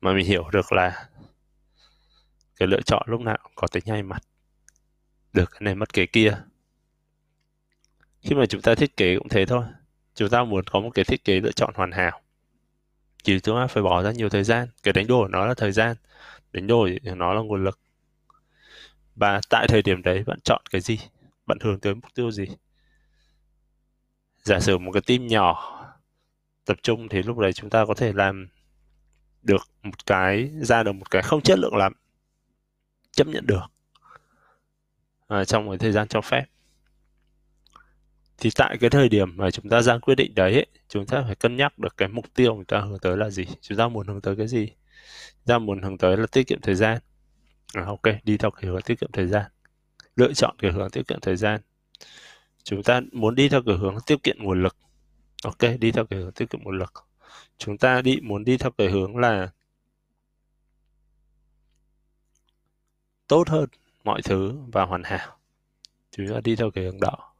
Mà 0.00 0.12
mình 0.12 0.26
hiểu 0.26 0.48
được 0.52 0.72
là 0.72 1.08
cái 2.56 2.68
lựa 2.68 2.80
chọn 2.82 3.02
lúc 3.06 3.20
nào 3.20 3.38
có 3.54 3.66
tính 3.66 3.84
hay 3.86 4.02
mặt. 4.02 4.22
Được, 5.32 5.50
cái 5.50 5.60
này 5.60 5.74
mất 5.74 5.92
cái 5.92 6.06
kia. 6.06 6.38
Khi 8.22 8.34
mà 8.34 8.46
chúng 8.46 8.62
ta 8.62 8.74
thiết 8.74 8.96
kế 8.96 9.16
cũng 9.18 9.28
thế 9.28 9.46
thôi. 9.46 9.64
Chúng 10.14 10.28
ta 10.28 10.44
muốn 10.44 10.64
có 10.64 10.80
một 10.80 10.90
cái 10.94 11.04
thiết 11.04 11.24
kế 11.24 11.40
lựa 11.40 11.52
chọn 11.52 11.74
hoàn 11.74 11.92
hảo. 11.92 12.20
Thì 13.24 13.40
chúng 13.40 13.56
ta 13.56 13.66
phải 13.66 13.82
bỏ 13.82 14.02
ra 14.02 14.12
nhiều 14.12 14.28
thời 14.28 14.44
gian. 14.44 14.68
Cái 14.82 14.92
đánh 14.92 15.06
đổi 15.06 15.28
nó 15.28 15.46
là 15.46 15.54
thời 15.54 15.72
gian. 15.72 15.96
Đánh 16.52 16.66
đổi 16.66 17.00
nó 17.02 17.32
là 17.32 17.40
nguồn 17.40 17.64
lực. 17.64 17.78
Và 19.16 19.40
tại 19.50 19.66
thời 19.68 19.82
điểm 19.82 20.02
đấy 20.02 20.24
bạn 20.26 20.40
chọn 20.44 20.62
cái 20.70 20.80
gì? 20.80 20.98
Bạn 21.46 21.58
hướng 21.60 21.80
tới 21.80 21.94
mục 21.94 22.14
tiêu 22.14 22.30
gì? 22.30 22.46
Giả 24.42 24.60
sử 24.60 24.78
một 24.78 24.92
cái 24.92 25.02
team 25.06 25.26
nhỏ 25.26 25.77
tập 26.68 26.76
trung 26.82 27.08
thì 27.08 27.22
lúc 27.22 27.38
đấy 27.38 27.52
chúng 27.52 27.70
ta 27.70 27.84
có 27.84 27.94
thể 27.94 28.12
làm 28.12 28.48
được 29.42 29.68
một 29.82 30.06
cái 30.06 30.50
ra 30.60 30.82
được 30.82 30.92
một 30.92 31.10
cái 31.10 31.22
không 31.22 31.40
chất 31.40 31.58
lượng 31.58 31.76
lắm. 31.76 31.92
Chấp 33.12 33.26
nhận 33.26 33.46
được. 33.46 33.64
À, 35.28 35.44
trong 35.44 35.68
cái 35.68 35.78
thời 35.78 35.92
gian 35.92 36.08
cho 36.08 36.20
phép. 36.20 36.44
Thì 38.38 38.50
tại 38.56 38.76
cái 38.80 38.90
thời 38.90 39.08
điểm 39.08 39.36
mà 39.36 39.50
chúng 39.50 39.68
ta 39.68 39.82
ra 39.82 39.98
quyết 39.98 40.14
định 40.14 40.34
đấy 40.34 40.54
ấy, 40.54 40.66
chúng 40.88 41.06
ta 41.06 41.22
phải 41.26 41.34
cân 41.34 41.56
nhắc 41.56 41.78
được 41.78 41.96
cái 41.96 42.08
mục 42.08 42.34
tiêu 42.34 42.54
chúng 42.54 42.64
ta 42.64 42.80
hướng 42.80 42.98
tới 42.98 43.16
là 43.16 43.30
gì. 43.30 43.44
Chúng 43.60 43.78
ta 43.78 43.88
muốn 43.88 44.06
hướng 44.06 44.20
tới 44.20 44.36
cái 44.36 44.48
gì? 44.48 44.66
Chúng 44.66 45.46
ta 45.46 45.58
muốn 45.58 45.82
hướng 45.82 45.98
tới 45.98 46.16
là 46.16 46.26
tiết 46.32 46.46
kiệm 46.46 46.60
thời 46.60 46.74
gian. 46.74 46.98
À, 47.74 47.84
ok 47.86 48.02
đi 48.24 48.36
theo 48.36 48.50
cái 48.50 48.70
hướng 48.70 48.82
tiết 48.82 49.00
kiệm 49.00 49.12
thời 49.12 49.26
gian. 49.26 49.44
Lựa 50.16 50.32
chọn 50.32 50.56
cái 50.58 50.72
hướng 50.72 50.90
tiết 50.90 51.08
kiệm 51.08 51.20
thời 51.20 51.36
gian. 51.36 51.60
Chúng 52.62 52.82
ta 52.82 53.00
muốn 53.12 53.34
đi 53.34 53.48
theo 53.48 53.62
cái 53.66 53.76
hướng 53.76 53.96
tiết 54.06 54.22
kiệm 54.22 54.36
nguồn 54.38 54.62
lực 54.62 54.76
ok, 55.42 55.58
đi 55.80 55.92
theo 55.92 56.06
cái 56.06 56.18
hướng 56.18 56.32
tiết 56.32 56.50
kiệm 56.50 56.62
nguồn 56.62 56.78
lực. 56.78 56.92
Chúng 57.58 57.78
ta 57.78 58.02
đi, 58.02 58.20
muốn 58.22 58.44
đi 58.44 58.56
theo 58.58 58.70
cái 58.70 58.90
hướng 58.90 59.16
là 59.16 59.50
tốt 63.28 63.48
hơn 63.48 63.68
mọi 64.04 64.22
thứ 64.22 64.58
và 64.72 64.84
hoàn 64.84 65.02
hảo. 65.04 65.38
Chúng 66.10 66.28
ta 66.28 66.40
đi 66.44 66.56
theo 66.56 66.70
cái 66.70 66.84
hướng 66.84 67.00
đó. 67.00 67.34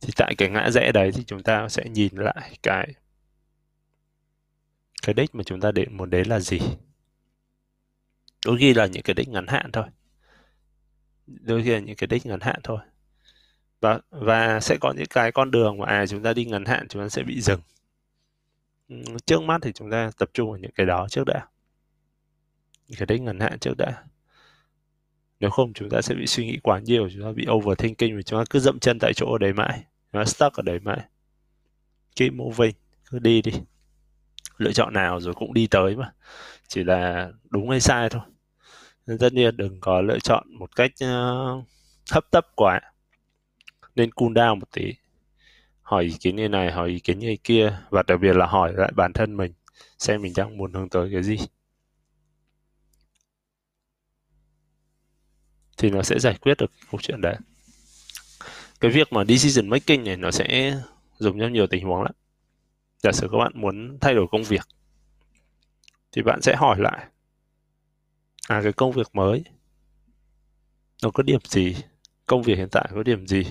Thì 0.00 0.12
tại 0.16 0.34
cái 0.38 0.50
ngã 0.50 0.70
rẽ 0.70 0.92
đấy 0.92 1.12
thì 1.14 1.24
chúng 1.24 1.42
ta 1.42 1.68
sẽ 1.68 1.84
nhìn 1.88 2.16
lại 2.16 2.58
cái 2.62 2.94
cái 5.02 5.14
đích 5.14 5.34
mà 5.34 5.42
chúng 5.44 5.60
ta 5.60 5.72
đến 5.72 5.96
muốn 5.96 6.10
đến 6.10 6.28
là 6.28 6.40
gì. 6.40 6.58
Đôi 8.46 8.56
khi 8.58 8.74
là 8.74 8.86
những 8.86 9.02
cái 9.02 9.14
đích 9.14 9.28
ngắn 9.28 9.46
hạn 9.46 9.72
thôi. 9.72 9.86
Đôi 11.26 11.62
khi 11.62 11.70
là 11.70 11.78
những 11.78 11.96
cái 11.96 12.06
đích 12.06 12.26
ngắn 12.26 12.40
hạn 12.40 12.60
thôi 12.62 12.78
và 13.84 14.00
và 14.10 14.60
sẽ 14.60 14.76
có 14.80 14.92
những 14.96 15.06
cái 15.10 15.32
con 15.32 15.50
đường 15.50 15.78
mà 15.78 15.86
à 15.86 16.06
chúng 16.06 16.22
ta 16.22 16.32
đi 16.32 16.44
ngắn 16.44 16.64
hạn 16.64 16.88
chúng 16.88 17.02
ta 17.02 17.08
sẽ 17.08 17.22
bị 17.22 17.40
dừng. 17.40 17.60
Trước 19.26 19.42
mắt 19.42 19.58
thì 19.62 19.72
chúng 19.72 19.90
ta 19.90 20.10
tập 20.18 20.30
trung 20.34 20.50
vào 20.50 20.58
những 20.58 20.70
cái 20.74 20.86
đó 20.86 21.06
trước 21.10 21.24
đã. 21.26 21.46
Những 22.88 22.98
cái 22.98 23.06
đấy 23.06 23.18
ngắn 23.18 23.40
hạn 23.40 23.58
trước 23.58 23.74
đã. 23.78 24.04
Nếu 25.40 25.50
không 25.50 25.72
chúng 25.72 25.90
ta 25.90 26.02
sẽ 26.02 26.14
bị 26.14 26.26
suy 26.26 26.46
nghĩ 26.46 26.58
quá 26.62 26.78
nhiều 26.78 27.08
chúng 27.12 27.22
ta 27.22 27.32
bị 27.32 27.46
overthinking 27.50 28.16
và 28.16 28.22
chúng 28.22 28.40
ta 28.40 28.44
cứ 28.50 28.58
dậm 28.58 28.78
chân 28.78 28.98
tại 28.98 29.12
chỗ 29.14 29.32
ở 29.32 29.38
đấy 29.38 29.52
mãi. 29.52 29.84
Chúng 30.12 30.20
ta 30.20 30.24
stuck 30.24 30.56
ở 30.56 30.62
đấy 30.62 30.78
mãi. 30.80 31.00
Keep 32.16 32.32
moving 32.32 32.74
cứ 33.10 33.18
đi 33.18 33.42
đi. 33.42 33.52
Lựa 34.56 34.72
chọn 34.72 34.92
nào 34.92 35.20
rồi 35.20 35.34
cũng 35.34 35.54
đi 35.54 35.66
tới 35.66 35.96
mà. 35.96 36.12
Chỉ 36.68 36.84
là 36.84 37.32
đúng 37.50 37.70
hay 37.70 37.80
sai 37.80 38.08
thôi. 38.08 38.22
Nên 39.06 39.18
tất 39.18 39.32
nhiên 39.32 39.56
đừng 39.56 39.80
có 39.80 40.00
lựa 40.00 40.18
chọn 40.18 40.46
một 40.58 40.76
cách 40.76 40.92
uh, 41.04 41.64
hấp 42.10 42.30
tấp 42.30 42.46
quá 42.56 42.80
nên 43.96 44.12
cool 44.12 44.32
down 44.32 44.58
một 44.58 44.70
tí. 44.72 44.94
Hỏi 45.82 46.04
ý 46.04 46.14
kiến 46.20 46.36
như 46.36 46.48
này, 46.48 46.72
hỏi 46.72 46.88
ý 46.88 47.00
kiến 47.00 47.18
như 47.18 47.36
kia, 47.44 47.78
và 47.90 48.02
đặc 48.06 48.20
biệt 48.20 48.36
là 48.36 48.46
hỏi 48.46 48.72
lại 48.76 48.92
bản 48.96 49.12
thân 49.12 49.36
mình 49.36 49.52
xem 49.98 50.22
mình 50.22 50.32
đang 50.36 50.56
muốn 50.56 50.72
hướng 50.72 50.88
tới 50.88 51.10
cái 51.12 51.22
gì. 51.22 51.36
Thì 55.78 55.90
nó 55.90 56.02
sẽ 56.02 56.18
giải 56.18 56.36
quyết 56.40 56.58
được 56.58 56.70
câu 56.90 57.00
chuyện 57.02 57.20
đấy. 57.20 57.36
Cái 58.80 58.90
việc 58.90 59.12
mà 59.12 59.24
decision 59.24 59.70
making 59.70 60.04
này 60.04 60.16
nó 60.16 60.30
sẽ 60.30 60.78
dùng 61.18 61.40
trong 61.40 61.52
nhiều 61.52 61.66
tình 61.66 61.84
huống 61.84 62.02
lắm. 62.02 62.12
Giả 63.02 63.12
sử 63.12 63.28
các 63.32 63.38
bạn 63.38 63.52
muốn 63.54 63.98
thay 64.00 64.14
đổi 64.14 64.26
công 64.30 64.44
việc, 64.44 64.68
thì 66.12 66.22
bạn 66.22 66.42
sẽ 66.42 66.56
hỏi 66.56 66.80
lại 66.80 67.06
à 68.48 68.60
cái 68.62 68.72
công 68.72 68.92
việc 68.92 69.14
mới, 69.14 69.44
nó 71.02 71.10
có 71.10 71.22
điểm 71.22 71.40
gì? 71.44 71.76
Công 72.26 72.42
việc 72.42 72.56
hiện 72.56 72.68
tại 72.72 72.88
có 72.94 73.02
điểm 73.02 73.26
gì? 73.26 73.44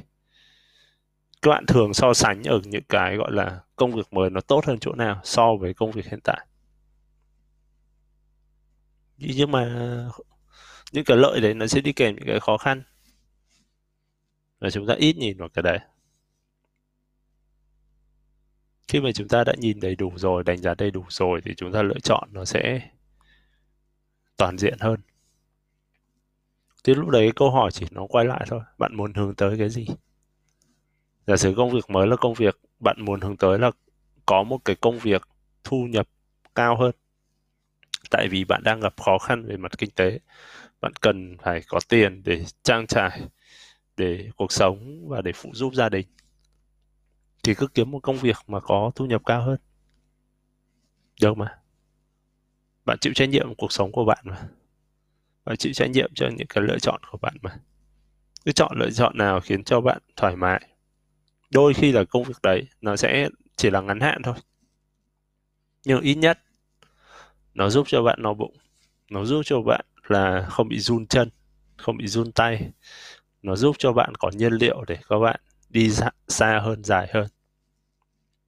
Các 1.44 1.50
bạn 1.52 1.66
thường 1.66 1.94
so 1.94 2.14
sánh 2.14 2.44
ở 2.44 2.62
những 2.66 2.84
cái 2.90 3.16
gọi 3.16 3.32
là 3.32 3.62
công 3.76 3.92
việc 3.92 4.14
mới 4.14 4.30
nó 4.30 4.42
tốt 4.42 4.66
hơn 4.66 4.80
chỗ 4.80 4.94
nào 4.94 5.22
so 5.24 5.56
với 5.56 5.74
công 5.74 5.92
việc 5.92 6.06
hiện 6.06 6.20
tại? 6.24 6.48
Nhưng 9.18 9.52
mà 9.52 9.66
những 10.92 11.06
cái 11.06 11.18
lợi 11.18 11.42
đấy 11.42 11.54
nó 11.54 11.68
sẽ 11.68 11.82
đi 11.82 11.94
kèm 11.94 12.16
những 12.16 12.28
cái 12.28 12.40
khó 12.40 12.58
khăn. 12.58 12.84
Và 14.60 14.70
chúng 14.70 14.88
ta 14.88 14.94
ít 14.94 15.18
nhìn 15.18 15.38
vào 15.38 15.50
cái 15.50 15.64
đấy. 15.64 15.80
Khi 18.88 19.02
mà 19.02 19.10
chúng 19.16 19.28
ta 19.28 19.44
đã 19.44 19.54
nhìn 19.58 19.80
đầy 19.80 19.96
đủ 19.96 20.12
rồi, 20.16 20.44
đánh 20.44 20.58
giá 20.58 20.74
đầy 20.76 20.92
đủ 20.92 21.06
rồi 21.10 21.42
thì 21.46 21.54
chúng 21.58 21.72
ta 21.72 21.84
lựa 21.84 22.00
chọn 22.00 22.30
nó 22.32 22.46
sẽ 22.46 22.90
toàn 24.38 24.58
diện 24.58 24.78
hơn. 24.80 25.00
Thì 26.84 26.94
lúc 26.94 27.10
đấy 27.10 27.32
câu 27.36 27.52
hỏi 27.52 27.72
chỉ 27.72 27.86
nó 27.92 28.08
quay 28.10 28.26
lại 28.26 28.46
thôi. 28.50 28.62
Bạn 28.78 28.96
muốn 28.96 29.14
hướng 29.14 29.36
tới 29.36 29.58
cái 29.58 29.70
gì? 29.70 29.88
Giả 31.28 31.38
sử 31.38 31.54
công 31.58 31.72
việc 31.72 31.90
mới 31.90 32.08
là 32.08 32.16
công 32.16 32.34
việc, 32.34 32.60
bạn 32.80 32.98
muốn 33.00 33.22
hướng 33.22 33.38
tới 33.38 33.60
là 33.60 33.72
có 34.26 34.44
một 34.44 34.66
cái 34.66 34.76
công 34.76 35.00
việc 35.00 35.28
thu 35.64 35.86
nhập 35.90 36.08
cao 36.56 36.78
hơn. 36.78 36.92
Tại 38.12 38.28
vì 38.28 38.46
bạn 38.46 38.64
đang 38.64 38.80
gặp 38.80 38.94
khó 39.02 39.18
khăn 39.18 39.46
về 39.46 39.58
mặt 39.58 39.78
kinh 39.78 39.92
tế, 39.92 40.20
bạn 40.82 40.94
cần 41.02 41.38
phải 41.38 41.62
có 41.68 41.80
tiền 41.90 42.22
để 42.26 42.46
trang 42.64 42.88
trải, 42.88 43.22
để 43.98 44.30
cuộc 44.36 44.52
sống 44.52 45.10
và 45.10 45.22
để 45.22 45.32
phụ 45.36 45.52
giúp 45.54 45.74
gia 45.74 45.90
đình. 45.90 46.08
Thì 47.44 47.54
cứ 47.54 47.68
kiếm 47.68 47.92
một 47.92 48.00
công 48.04 48.18
việc 48.18 48.38
mà 48.48 48.60
có 48.60 48.92
thu 48.96 49.06
nhập 49.06 49.22
cao 49.26 49.42
hơn. 49.42 49.58
Được 51.22 51.38
mà 51.38 51.60
bạn 52.86 52.98
chịu 53.02 53.14
trách 53.14 53.30
nhiệm 53.30 53.56
cuộc 53.56 53.72
sống 53.72 53.92
của 53.92 54.06
bạn 54.06 54.18
mà. 54.24 54.50
Bạn 55.46 55.58
chịu 55.58 55.74
trách 55.74 55.90
nhiệm 55.90 56.12
cho 56.16 56.30
những 56.38 56.48
cái 56.48 56.64
lựa 56.64 56.80
chọn 56.80 57.02
của 57.12 57.18
bạn 57.18 57.34
mà. 57.42 57.58
Cứ 58.46 58.52
chọn 58.52 58.78
lựa 58.80 58.92
chọn 58.92 59.18
nào 59.18 59.40
khiến 59.42 59.64
cho 59.64 59.82
bạn 59.82 60.02
thoải 60.16 60.36
mái 60.36 60.73
đôi 61.54 61.74
khi 61.74 61.92
là 61.92 62.04
công 62.04 62.24
việc 62.24 62.42
đấy 62.44 62.68
nó 62.82 62.96
sẽ 62.96 63.30
chỉ 63.56 63.70
là 63.70 63.82
ngắn 63.82 64.00
hạn 64.00 64.22
thôi. 64.24 64.36
Nhưng 65.86 66.02
ít 66.02 66.16
nhất 66.16 66.40
nó 67.54 67.70
giúp 67.70 67.88
cho 67.88 68.04
bạn 68.04 68.20
no 68.22 68.34
bụng. 68.34 68.58
Nó 69.10 69.26
giúp 69.26 69.42
cho 69.46 69.62
bạn 69.62 69.86
là 70.08 70.48
không 70.50 70.68
bị 70.68 70.80
run 70.80 71.08
chân 71.08 71.30
không 71.78 71.98
bị 71.98 72.08
run 72.08 72.32
tay. 72.32 72.72
Nó 73.42 73.56
giúp 73.56 73.76
cho 73.80 73.94
bạn 73.94 74.16
có 74.16 74.32
nhiên 74.34 74.54
liệu 74.54 74.84
để 74.88 74.98
các 75.10 75.20
bạn 75.20 75.40
đi 75.70 75.90
xa, 75.90 76.10
xa 76.28 76.60
hơn 76.64 76.84
dài 76.84 77.08
hơn. 77.14 77.28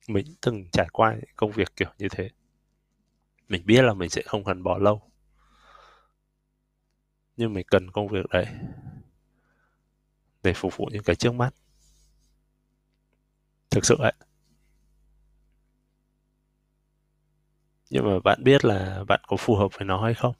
Mình 0.08 0.26
từng 0.42 0.66
trải 0.72 0.88
qua 0.92 1.16
công 1.36 1.52
việc 1.52 1.76
kiểu 1.76 1.90
như 1.98 2.10
thế. 2.10 2.30
Mình 3.48 3.62
biết 3.66 3.82
là 3.82 3.94
mình 3.94 4.10
sẽ 4.10 4.22
không 4.26 4.44
cần 4.44 4.64
bỏ 4.64 4.78
lâu. 4.78 5.02
Nhưng 7.38 7.54
mình 7.54 7.66
cần 7.70 7.92
công 7.92 8.08
việc 8.08 8.26
đấy 8.30 8.46
để 10.44 10.54
phục 10.54 10.78
vụ 10.78 10.90
những 10.92 11.04
cái 11.04 11.16
trước 11.16 11.34
mắt 11.34 11.54
thực 13.76 13.86
sự 13.86 13.96
ấy. 14.00 14.14
Nhưng 17.90 18.06
mà 18.06 18.20
bạn 18.24 18.44
biết 18.44 18.66
là 18.66 19.04
bạn 19.08 19.20
có 19.28 19.38
phù 19.38 19.56
hợp 19.56 19.68
với 19.78 19.86
nó 19.86 20.04
hay 20.04 20.14
không? 20.14 20.34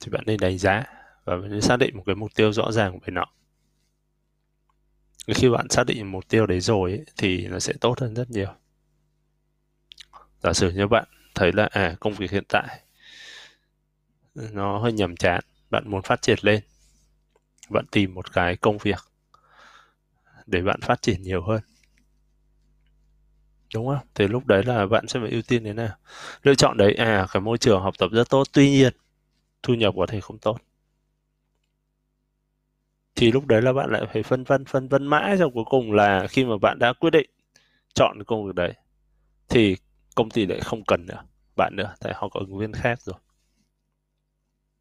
Thì 0.00 0.10
bạn 0.10 0.22
nên 0.26 0.40
đánh 0.40 0.58
giá 0.58 0.84
và 1.24 1.36
bạn 1.36 1.50
nên 1.50 1.60
xác 1.60 1.76
định 1.76 1.96
một 1.96 2.02
cái 2.06 2.14
mục 2.14 2.34
tiêu 2.34 2.52
rõ 2.52 2.72
ràng 2.72 2.98
về 2.98 3.10
nó. 3.10 3.24
Khi 5.34 5.48
bạn 5.48 5.66
xác 5.70 5.86
định 5.86 6.12
mục 6.12 6.28
tiêu 6.28 6.46
đấy 6.46 6.60
rồi 6.60 6.90
ấy, 6.90 7.04
thì 7.16 7.46
nó 7.46 7.58
sẽ 7.58 7.72
tốt 7.80 8.00
hơn 8.00 8.14
rất 8.14 8.30
nhiều. 8.30 8.54
Giả 10.42 10.52
sử 10.52 10.70
như 10.70 10.86
bạn 10.86 11.04
thấy 11.34 11.52
là 11.52 11.68
à 11.72 11.96
công 12.00 12.14
việc 12.14 12.30
hiện 12.30 12.44
tại 12.48 12.80
nó 14.34 14.78
hơi 14.78 14.92
nhàm 14.92 15.16
chán 15.16 15.40
bạn 15.70 15.90
muốn 15.90 16.02
phát 16.02 16.22
triển 16.22 16.38
lên 16.42 16.60
bạn 17.70 17.84
tìm 17.90 18.14
một 18.14 18.32
cái 18.32 18.56
công 18.56 18.78
việc 18.78 18.98
để 20.50 20.62
bạn 20.62 20.80
phát 20.80 21.02
triển 21.02 21.22
nhiều 21.22 21.42
hơn. 21.42 21.60
Đúng 23.74 23.86
không? 23.86 24.06
Thì 24.14 24.28
lúc 24.28 24.46
đấy 24.46 24.64
là 24.64 24.86
bạn 24.86 25.08
sẽ 25.08 25.20
phải 25.20 25.30
ưu 25.30 25.42
tiên 25.42 25.64
thế 25.64 25.72
nào? 25.72 25.96
Lựa 26.42 26.54
chọn 26.54 26.76
đấy 26.76 26.94
à 26.94 27.26
cái 27.32 27.40
môi 27.40 27.58
trường 27.58 27.82
học 27.82 27.94
tập 27.98 28.08
rất 28.12 28.28
tốt 28.30 28.44
tuy 28.52 28.70
nhiên 28.70 28.92
thu 29.62 29.74
nhập 29.74 29.94
có 29.96 30.06
thể 30.06 30.20
không 30.20 30.38
tốt. 30.38 30.58
Thì 33.16 33.32
lúc 33.32 33.46
đấy 33.46 33.62
là 33.62 33.72
bạn 33.72 33.90
lại 33.90 34.02
phải 34.12 34.22
phân 34.22 34.44
vân 34.44 34.64
phân 34.64 34.88
vân 34.88 35.06
mãi 35.06 35.36
rồi 35.36 35.50
cuối 35.54 35.64
cùng 35.64 35.92
là 35.92 36.26
khi 36.26 36.44
mà 36.44 36.56
bạn 36.62 36.78
đã 36.78 36.92
quyết 36.92 37.10
định 37.10 37.30
chọn 37.94 38.22
công 38.26 38.46
việc 38.46 38.54
đấy 38.54 38.74
thì 39.48 39.76
công 40.14 40.30
ty 40.30 40.46
lại 40.46 40.60
không 40.60 40.84
cần 40.84 41.06
nữa 41.06 41.22
bạn 41.56 41.76
nữa 41.76 41.94
tại 42.00 42.12
họ 42.16 42.28
có 42.28 42.40
ứng 42.40 42.58
viên 42.58 42.72
khác 42.72 43.00
rồi. 43.02 43.16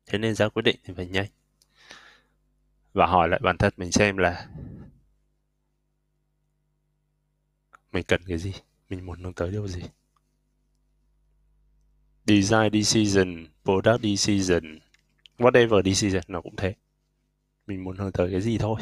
Thế 0.06 0.18
nên 0.18 0.36
ra 0.36 0.50
quyết 0.50 0.62
định 0.62 0.76
thì 0.84 0.94
phải 0.94 1.08
nhanh. 1.08 1.28
Và 2.94 3.06
hỏi 3.06 3.30
lại 3.30 3.40
bản 3.44 3.58
thân 3.58 3.74
mình 3.78 3.92
xem 3.92 4.18
là 4.18 4.48
mình 7.98 8.06
cần 8.08 8.22
cái 8.28 8.38
gì? 8.38 8.54
Mình 8.90 9.06
muốn 9.06 9.24
hướng 9.24 9.34
tới 9.34 9.52
điều 9.52 9.68
gì? 9.68 9.82
Design 12.26 12.70
decision, 12.74 13.48
product 13.64 14.04
decision. 14.04 14.80
Whatever 15.38 15.82
decision 15.86 16.24
nó 16.28 16.42
cũng 16.42 16.56
thế. 16.56 16.76
Mình 17.68 17.84
muốn 17.84 17.98
hướng 17.98 18.12
tới 18.12 18.32
cái 18.32 18.42
gì 18.42 18.58
thôi. 18.58 18.82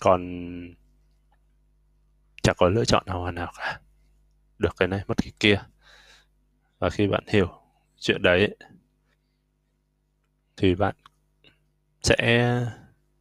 Còn 0.00 0.20
chẳng 2.42 2.56
có 2.58 2.68
lựa 2.68 2.84
chọn 2.84 3.02
nào 3.06 3.20
hoàn 3.20 3.36
cả. 3.36 3.80
Được 4.58 4.76
cái 4.76 4.88
này, 4.88 5.04
mất 5.08 5.16
cái 5.16 5.32
kia. 5.40 5.62
Và 6.78 6.90
khi 6.90 7.06
bạn 7.06 7.24
hiểu 7.28 7.48
chuyện 7.96 8.22
đấy, 8.22 8.56
thì 10.56 10.74
bạn 10.74 10.94
sẽ 12.02 12.16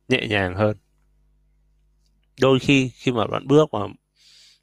nhẹ 0.09 0.27
nhàng 0.29 0.55
hơn 0.55 0.77
đôi 2.41 2.59
khi 2.59 2.91
khi 2.95 3.11
mà 3.11 3.27
bạn 3.27 3.47
bước 3.47 3.71
vào 3.71 3.89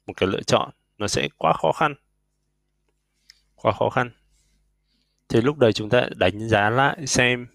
một 0.07 0.13
cái 0.17 0.29
lựa 0.29 0.41
chọn, 0.41 0.69
nó 0.97 1.07
sẽ 1.07 1.27
quá 1.37 1.53
khó 1.53 1.71
khăn. 1.71 1.95
Quá 3.55 3.71
khó 3.71 3.89
khăn. 3.89 4.11
Thì 5.29 5.41
lúc 5.41 5.57
đấy 5.57 5.73
chúng 5.73 5.89
ta 5.89 6.07
đánh 6.15 6.49
giá 6.49 6.69
lại 6.69 7.07
xem 7.07 7.47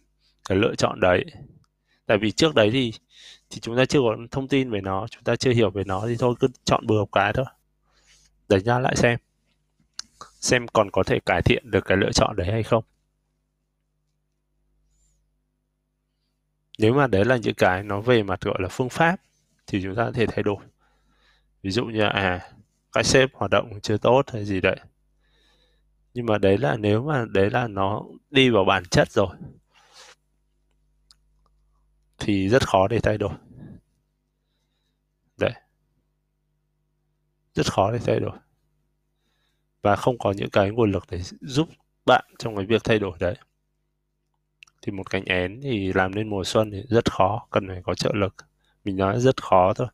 cái 0.49 0.59
lựa 0.59 0.75
chọn 0.75 1.01
đấy. 1.01 1.25
Tại 2.07 2.19
vì 2.19 2.31
trước 2.31 2.55
đấy 2.55 2.71
thì 2.73 2.93
thì 3.51 3.61
chúng 3.61 3.77
ta 3.77 3.85
chưa 3.85 4.01
có 4.01 4.17
thông 4.31 4.49
tin 4.49 4.71
về 4.71 4.81
nó, 4.81 5.07
chúng 5.11 5.25
ta 5.25 5.37
chưa 5.37 5.53
hiểu 5.53 5.71
về 5.71 5.85
nó 5.85 6.07
thì 6.07 6.17
thôi 6.19 6.35
cứ 6.41 6.49
chọn 6.65 6.87
bừa 6.87 6.99
một 6.99 7.13
cái 7.13 7.33
thôi. 7.33 7.47
Đánh 8.49 8.61
giá 8.61 8.79
lại 8.79 8.97
xem 8.97 9.19
xem 10.41 10.69
còn 10.69 10.91
có 10.91 11.03
thể 11.03 11.19
cải 11.27 11.43
thiện 11.43 11.71
được 11.71 11.85
cái 11.85 11.97
lựa 11.97 12.13
chọn 12.13 12.37
đấy 12.37 12.47
hay 12.53 12.63
không. 12.63 12.85
Nếu 16.79 16.95
mà 16.95 17.07
đấy 17.07 17.25
là 17.25 17.37
những 17.37 17.55
cái 17.55 17.83
nó 17.83 18.01
về 18.01 18.23
mặt, 18.23 18.41
gọi 18.41 18.55
là, 18.59 18.69
phương 18.69 18.89
pháp 18.89 19.17
thì 19.67 19.83
chúng 19.83 19.95
ta 19.95 20.05
có 20.05 20.13
thể 20.13 20.27
thay 20.27 20.43
đổi. 20.43 20.65
Ví 21.63 21.71
dụ 21.71 21.85
như 21.85 22.01
à 22.01 22.53
cái 22.93 23.05
sếp 23.05 23.35
hoạt 23.35 23.51
động 23.51 23.81
chưa 23.83 23.97
tốt 23.97 24.23
hay 24.33 24.45
gì 24.45 24.61
đấy. 24.61 24.77
Nhưng 26.15 26.27
mà 26.27 26.39
đấy 26.39 26.59
là 26.59 26.77
nếu 26.77 27.03
mà 27.03 27.25
đấy 27.31 27.51
là 27.51 27.69
nó 27.69 28.03
đi 28.31 28.51
vào 28.51 28.65
bản 28.65 28.83
chất 28.91 29.11
rồi, 29.11 29.37
thì 32.19 32.49
rất 32.49 32.69
khó 32.69 32.89
để 32.89 33.01
thay 33.01 33.19
đổi. 33.19 33.33
Đấy. 35.37 35.53
Rất 37.55 37.73
khó 37.73 37.93
để 37.93 37.99
thay 37.99 38.21
đổi. 38.21 38.39
Và 39.83 39.97
không 39.97 40.19
có 40.19 40.33
những 40.33 40.51
cái 40.51 40.71
nguồn 40.71 40.93
lực 40.93 41.05
để 41.11 41.21
giúp 41.41 41.69
bạn 42.07 42.25
trong 42.39 42.57
cái 42.57 42.67
việc 42.67 42.85
thay 42.85 42.99
đổi 42.99 43.17
đấy. 43.21 43.35
Thì 44.83 44.93
một 44.93 45.11
cánh 45.11 45.25
én 45.25 45.61
thì 45.63 45.93
làm 45.93 46.15
nên 46.15 46.31
mùa 46.31 46.45
xuân 46.45 46.71
thì 46.71 46.83
rất 46.89 47.13
khó, 47.13 47.47
cần 47.51 47.69
phải 47.69 47.83
có 47.85 47.95
trợ 47.95 48.13
lực 48.15 48.35
mình 48.85 48.97
nói 48.97 49.21
rất 49.21 49.43
khó 49.43 49.73
thôi. 49.75 49.89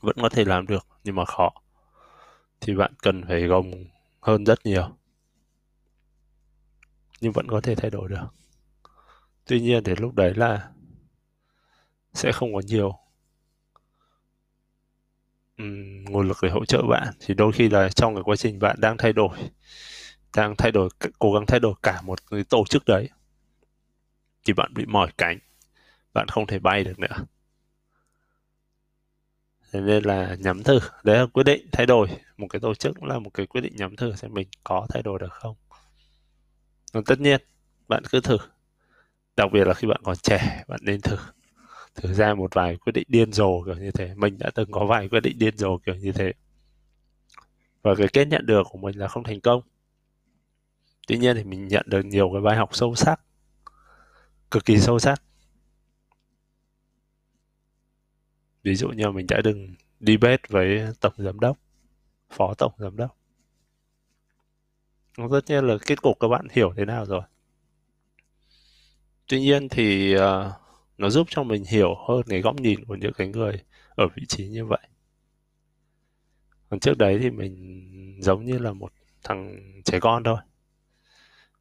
Vẫn 0.00 0.16
có 0.22 0.28
thể 0.28 0.44
làm 0.44 0.66
được 0.66 0.86
nhưng 1.04 1.14
mà 1.14 1.24
khó. 1.24 1.50
Thì 2.60 2.74
bạn 2.74 2.92
cần 3.02 3.22
phải 3.28 3.42
gồng 3.42 3.72
hơn 4.20 4.44
rất 4.44 4.66
nhiều. 4.66 4.96
Nhưng 7.20 7.32
vẫn 7.32 7.48
có 7.48 7.60
thể 7.60 7.74
thay 7.74 7.90
đổi 7.90 8.08
được. 8.08 8.26
Tuy 9.46 9.60
nhiên 9.60 9.84
thì 9.84 9.94
lúc 9.96 10.14
đấy 10.14 10.34
là 10.34 10.70
sẽ 12.14 12.32
không 12.32 12.54
có 12.54 12.60
nhiều 12.66 12.98
um, 15.58 16.04
nguồn 16.04 16.28
lực 16.28 16.36
để 16.42 16.50
hỗ 16.50 16.64
trợ 16.64 16.82
bạn. 16.82 17.14
Thì 17.20 17.34
đôi 17.34 17.52
khi 17.52 17.68
là 17.68 17.88
trong 17.88 18.14
cái 18.14 18.22
quá 18.22 18.36
trình 18.36 18.58
bạn 18.58 18.76
đang 18.80 18.96
thay 18.98 19.12
đổi 19.12 19.38
đang 20.36 20.56
thay 20.56 20.72
đổi 20.72 20.88
cố 21.18 21.32
gắng 21.32 21.46
thay 21.46 21.60
đổi 21.60 21.74
cả 21.82 22.00
một 22.02 22.18
cái 22.30 22.44
tổ 22.44 22.64
chức 22.68 22.84
đấy 22.86 23.08
thì 24.44 24.52
bạn 24.52 24.74
bị 24.74 24.86
mỏi 24.86 25.12
cánh. 25.18 25.38
Bạn 26.14 26.28
không 26.28 26.46
thể 26.46 26.58
bay 26.58 26.84
được 26.84 26.98
nữa 26.98 27.26
thế 29.72 29.80
nên 29.80 30.04
là 30.04 30.36
nhắm 30.40 30.62
thử, 30.62 30.78
đấy 31.04 31.18
là 31.18 31.26
quyết 31.26 31.42
định 31.42 31.66
thay 31.72 31.86
đổi. 31.86 32.08
Một 32.36 32.46
cái 32.50 32.60
tổ 32.60 32.74
chức 32.74 33.02
là 33.02 33.18
một 33.18 33.30
cái 33.34 33.46
quyết 33.46 33.60
định 33.60 33.76
nhắm 33.76 33.96
thử 33.96 34.14
xem 34.14 34.34
mình 34.34 34.48
có 34.64 34.86
thay 34.88 35.02
đổi 35.02 35.18
được 35.18 35.32
không. 35.32 35.56
Còn 36.92 37.04
tất 37.04 37.20
nhiên, 37.20 37.40
bạn 37.88 38.02
cứ 38.10 38.20
thử. 38.20 38.36
Đặc 39.36 39.52
biệt 39.52 39.66
là 39.66 39.74
khi 39.74 39.88
bạn 39.88 40.00
còn 40.04 40.16
trẻ, 40.16 40.64
bạn 40.68 40.80
nên 40.82 41.00
thử. 41.00 41.16
Thử 41.94 42.14
ra 42.14 42.34
một 42.34 42.54
vài 42.54 42.76
quyết 42.76 42.92
định 42.92 43.04
điên 43.08 43.32
rồ 43.32 43.62
kiểu 43.62 43.74
như 43.74 43.90
thế. 43.90 44.14
Mình 44.14 44.38
đã 44.38 44.50
từng 44.54 44.72
có 44.72 44.86
vài 44.86 45.08
quyết 45.08 45.20
định 45.20 45.38
điên 45.38 45.56
rồ 45.56 45.78
kiểu 45.78 45.94
như 45.94 46.12
thế. 46.12 46.32
Và 47.82 47.94
cái 47.94 48.08
kết 48.12 48.24
nhận 48.24 48.46
được 48.46 48.66
của 48.70 48.78
mình 48.78 48.98
là 48.98 49.08
không 49.08 49.24
thành 49.24 49.40
công. 49.40 49.62
Tuy 51.08 51.18
nhiên 51.18 51.36
thì 51.36 51.44
mình 51.44 51.68
nhận 51.68 51.84
được 51.88 52.04
nhiều 52.04 52.30
cái 52.32 52.40
bài 52.40 52.56
học 52.56 52.68
sâu 52.72 52.94
sắc. 52.94 53.20
Cực 54.50 54.64
kỳ 54.64 54.78
sâu 54.78 54.98
sắc. 54.98 55.22
Ví 58.62 58.74
dụ 58.74 58.88
như 58.88 59.10
mình 59.10 59.26
đã 59.28 59.40
từng 59.44 59.74
debate 60.00 60.42
với 60.48 60.86
tổng 61.00 61.14
giám 61.16 61.40
đốc 61.40 61.58
phó 62.30 62.54
tổng 62.54 62.72
giám 62.78 62.96
đốc. 62.96 63.16
Tất 65.16 65.40
nhiên 65.46 65.64
là 65.64 65.76
kết 65.86 66.02
cục 66.02 66.20
các 66.20 66.28
bạn 66.28 66.46
hiểu 66.50 66.72
thế 66.76 66.84
nào 66.84 67.06
rồi. 67.06 67.22
Tuy 69.26 69.40
nhiên 69.40 69.68
thì 69.68 70.16
uh, 70.16 70.20
nó 70.98 71.10
giúp 71.10 71.26
cho 71.30 71.42
mình 71.42 71.64
hiểu 71.64 71.94
hơn 72.08 72.22
cái 72.28 72.40
góc 72.40 72.60
nhìn 72.60 72.84
của 72.84 72.94
những 72.94 73.12
cái 73.12 73.28
người 73.28 73.62
ở 73.88 74.08
vị 74.16 74.22
trí 74.28 74.48
như 74.48 74.64
vậy. 74.64 74.88
Còn 76.68 76.80
trước 76.80 76.98
đấy 76.98 77.18
thì 77.22 77.30
mình 77.30 78.18
giống 78.22 78.44
như 78.44 78.58
là 78.58 78.72
một 78.72 78.92
thằng 79.24 79.60
trẻ 79.84 80.00
con 80.00 80.24
thôi. 80.24 80.38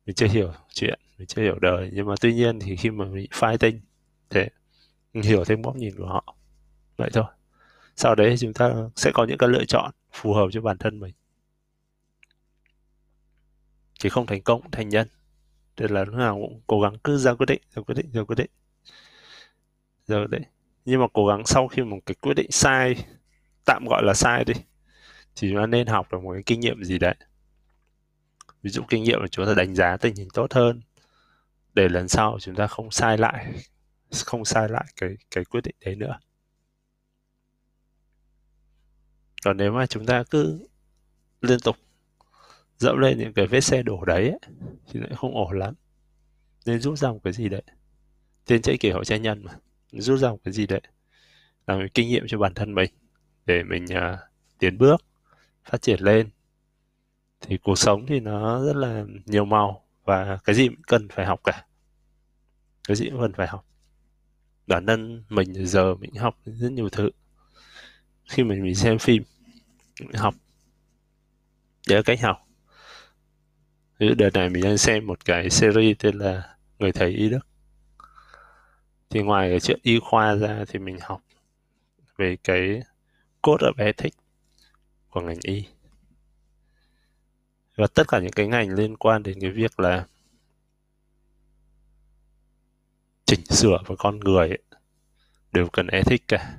Mình 0.05 0.15
chưa 0.15 0.27
hiểu 0.27 0.53
chuyện 0.73 0.99
mình 1.17 1.27
chưa 1.27 1.41
hiểu 1.41 1.59
đời. 1.59 1.89
Nhưng 1.93 2.05
mà 2.05 2.15
tuy 2.21 2.33
nhiên 2.33 2.59
thì 2.59 2.75
khi 2.75 2.89
mà 2.89 3.05
mình 3.05 3.27
fighting 3.31 3.79
để 4.29 4.49
hiểu 5.13 5.45
thêm 5.45 5.61
góc 5.61 5.75
nhìn 5.75 5.95
của 5.97 6.05
họ 6.05 6.35
vậy 7.01 7.09
thôi. 7.13 7.25
Sau 7.95 8.15
đấy 8.15 8.35
chúng 8.39 8.53
ta 8.53 8.73
sẽ 8.95 9.11
có 9.13 9.25
những 9.25 9.37
cái 9.37 9.49
lựa 9.49 9.65
chọn 9.65 9.91
phù 10.11 10.33
hợp 10.33 10.47
cho 10.51 10.61
bản 10.61 10.77
thân 10.77 10.99
mình. 10.99 11.13
Chỉ 13.99 14.09
không 14.09 14.25
thành 14.25 14.41
công, 14.41 14.71
thành 14.71 14.89
nhân. 14.89 15.07
Nên 15.77 15.91
là 15.91 16.03
lúc 16.03 16.15
nào 16.15 16.39
cũng 16.41 16.61
cố 16.67 16.81
gắng 16.81 16.97
cứ 17.03 17.17
ra 17.17 17.33
quyết 17.33 17.45
định, 17.45 17.61
ra 17.75 17.81
quyết 17.81 17.95
định, 17.95 18.11
ra 18.13 18.23
quyết 18.23 18.35
định. 18.35 18.49
Rồi 20.07 20.27
quyết 20.27 20.39
định. 20.39 20.43
Nhưng 20.85 20.99
mà 20.99 21.07
cố 21.13 21.27
gắng 21.27 21.45
sau 21.45 21.67
khi 21.67 21.83
một 21.83 21.99
cái 22.05 22.15
quyết 22.21 22.33
định 22.33 22.51
sai, 22.51 22.95
tạm 23.65 23.85
gọi 23.89 24.03
là 24.03 24.13
sai 24.13 24.43
đi, 24.45 24.53
thì 25.35 25.49
chúng 25.49 25.57
ta 25.57 25.65
nên 25.65 25.87
học 25.87 26.07
được 26.11 26.23
một 26.23 26.33
cái 26.33 26.43
kinh 26.45 26.59
nghiệm 26.59 26.83
gì 26.83 26.99
đấy. 26.99 27.15
Ví 28.63 28.69
dụ 28.69 28.83
kinh 28.89 29.03
nghiệm 29.03 29.21
là 29.21 29.27
chúng 29.27 29.45
ta 29.45 29.53
đánh 29.53 29.75
giá 29.75 29.97
tình 29.97 30.15
hình 30.15 30.27
tốt 30.33 30.53
hơn, 30.53 30.81
để 31.73 31.89
lần 31.89 32.07
sau 32.07 32.37
chúng 32.41 32.55
ta 32.55 32.67
không 32.67 32.91
sai 32.91 33.17
lại, 33.17 33.53
không 34.25 34.45
sai 34.45 34.69
lại 34.69 34.85
cái 34.95 35.09
cái 35.31 35.45
quyết 35.45 35.61
định 35.63 35.75
đấy 35.85 35.95
nữa. 35.95 36.19
Còn 39.45 39.57
nếu 39.57 39.71
mà 39.71 39.85
chúng 39.85 40.05
ta 40.05 40.23
cứ 40.23 40.67
liên 41.41 41.59
tục 41.59 41.75
dẫu 42.77 42.97
lên 42.97 43.17
những 43.17 43.33
cái 43.33 43.47
vết 43.47 43.61
xe 43.61 43.83
đổ 43.83 44.05
đấy 44.05 44.29
ấy, 44.29 44.39
thì 44.87 44.99
lại 44.99 45.11
không 45.15 45.35
ổn 45.35 45.59
lắm. 45.59 45.73
Nên 46.65 46.79
rút 46.79 46.99
ra 46.99 47.11
một 47.11 47.19
cái 47.23 47.33
gì 47.33 47.49
đấy. 47.49 47.63
Tên 48.45 48.61
chạy 48.61 48.77
kiểu 48.77 48.93
hội 48.93 49.03
nhân 49.21 49.43
mà. 49.43 49.51
Rút 49.91 50.19
ra 50.19 50.29
một 50.29 50.39
cái 50.43 50.53
gì 50.53 50.67
đấy 50.67 50.81
làm 51.67 51.79
cái 51.79 51.89
kinh 51.93 52.07
nghiệm 52.07 52.23
cho 52.27 52.37
bản 52.37 52.53
thân 52.53 52.75
mình 52.75 52.91
để 53.45 53.63
mình 53.63 53.85
uh, 53.85 54.19
tiến 54.59 54.77
bước 54.77 55.01
phát 55.63 55.81
triển 55.81 55.99
lên. 55.99 56.29
Thì 57.41 57.57
cuộc 57.57 57.75
sống 57.75 58.05
thì 58.05 58.19
nó 58.19 58.65
rất 58.65 58.75
là 58.75 59.05
nhiều 59.25 59.45
màu 59.45 59.85
và 60.03 60.39
cái 60.43 60.55
gì 60.55 60.67
cũng 60.67 60.81
cần 60.87 61.07
phải 61.09 61.25
học 61.25 61.41
cả. 61.43 61.65
Cái 62.87 62.95
gì 62.95 63.09
cũng 63.09 63.21
cần 63.21 63.33
phải 63.33 63.47
học. 63.47 63.65
Bản 64.67 64.85
thân 64.85 65.23
mình 65.29 65.65
giờ 65.65 65.95
mình 65.95 66.15
học 66.15 66.37
rất 66.45 66.71
nhiều 66.71 66.89
thứ 66.89 67.09
khi 68.31 68.43
mình, 68.43 68.63
mình 68.63 68.75
xem 68.75 68.99
phim 68.99 69.23
mình 69.99 70.13
học. 70.13 70.35
Để 71.87 72.01
cách 72.05 72.21
học. 72.21 72.47
Ví 73.99 74.07
đợt 74.17 74.29
này 74.33 74.49
mình 74.49 74.63
đang 74.63 74.77
xem 74.77 75.07
một 75.07 75.25
cái 75.25 75.49
series 75.49 75.97
tên 75.99 76.17
là 76.17 76.55
người 76.79 76.91
thầy 76.91 77.09
y 77.11 77.29
đức. 77.29 77.47
Thì 79.09 79.21
ngoài 79.21 79.49
cái 79.49 79.59
chuyện 79.59 79.79
y 79.83 79.99
khoa 79.99 80.35
ra 80.35 80.65
thì 80.67 80.79
mình 80.79 80.97
học 81.01 81.21
về 82.17 82.37
cái 82.43 82.81
code 83.41 83.67
of 83.67 83.73
ethics 83.77 84.17
của 85.09 85.21
ngành 85.21 85.39
y. 85.41 85.65
Và 87.75 87.87
tất 87.93 88.07
cả 88.07 88.19
những 88.19 88.31
cái 88.31 88.47
ngành 88.47 88.73
liên 88.73 88.97
quan 88.97 89.23
đến 89.23 89.37
cái 89.41 89.49
việc 89.49 89.79
là 89.79 90.05
chỉnh 93.25 93.45
sửa 93.45 93.77
với 93.85 93.97
con 93.97 94.19
người 94.19 94.49
ấy, 94.49 94.61
đều 95.51 95.67
cần 95.69 95.87
ethics 95.87 96.27
cả 96.27 96.57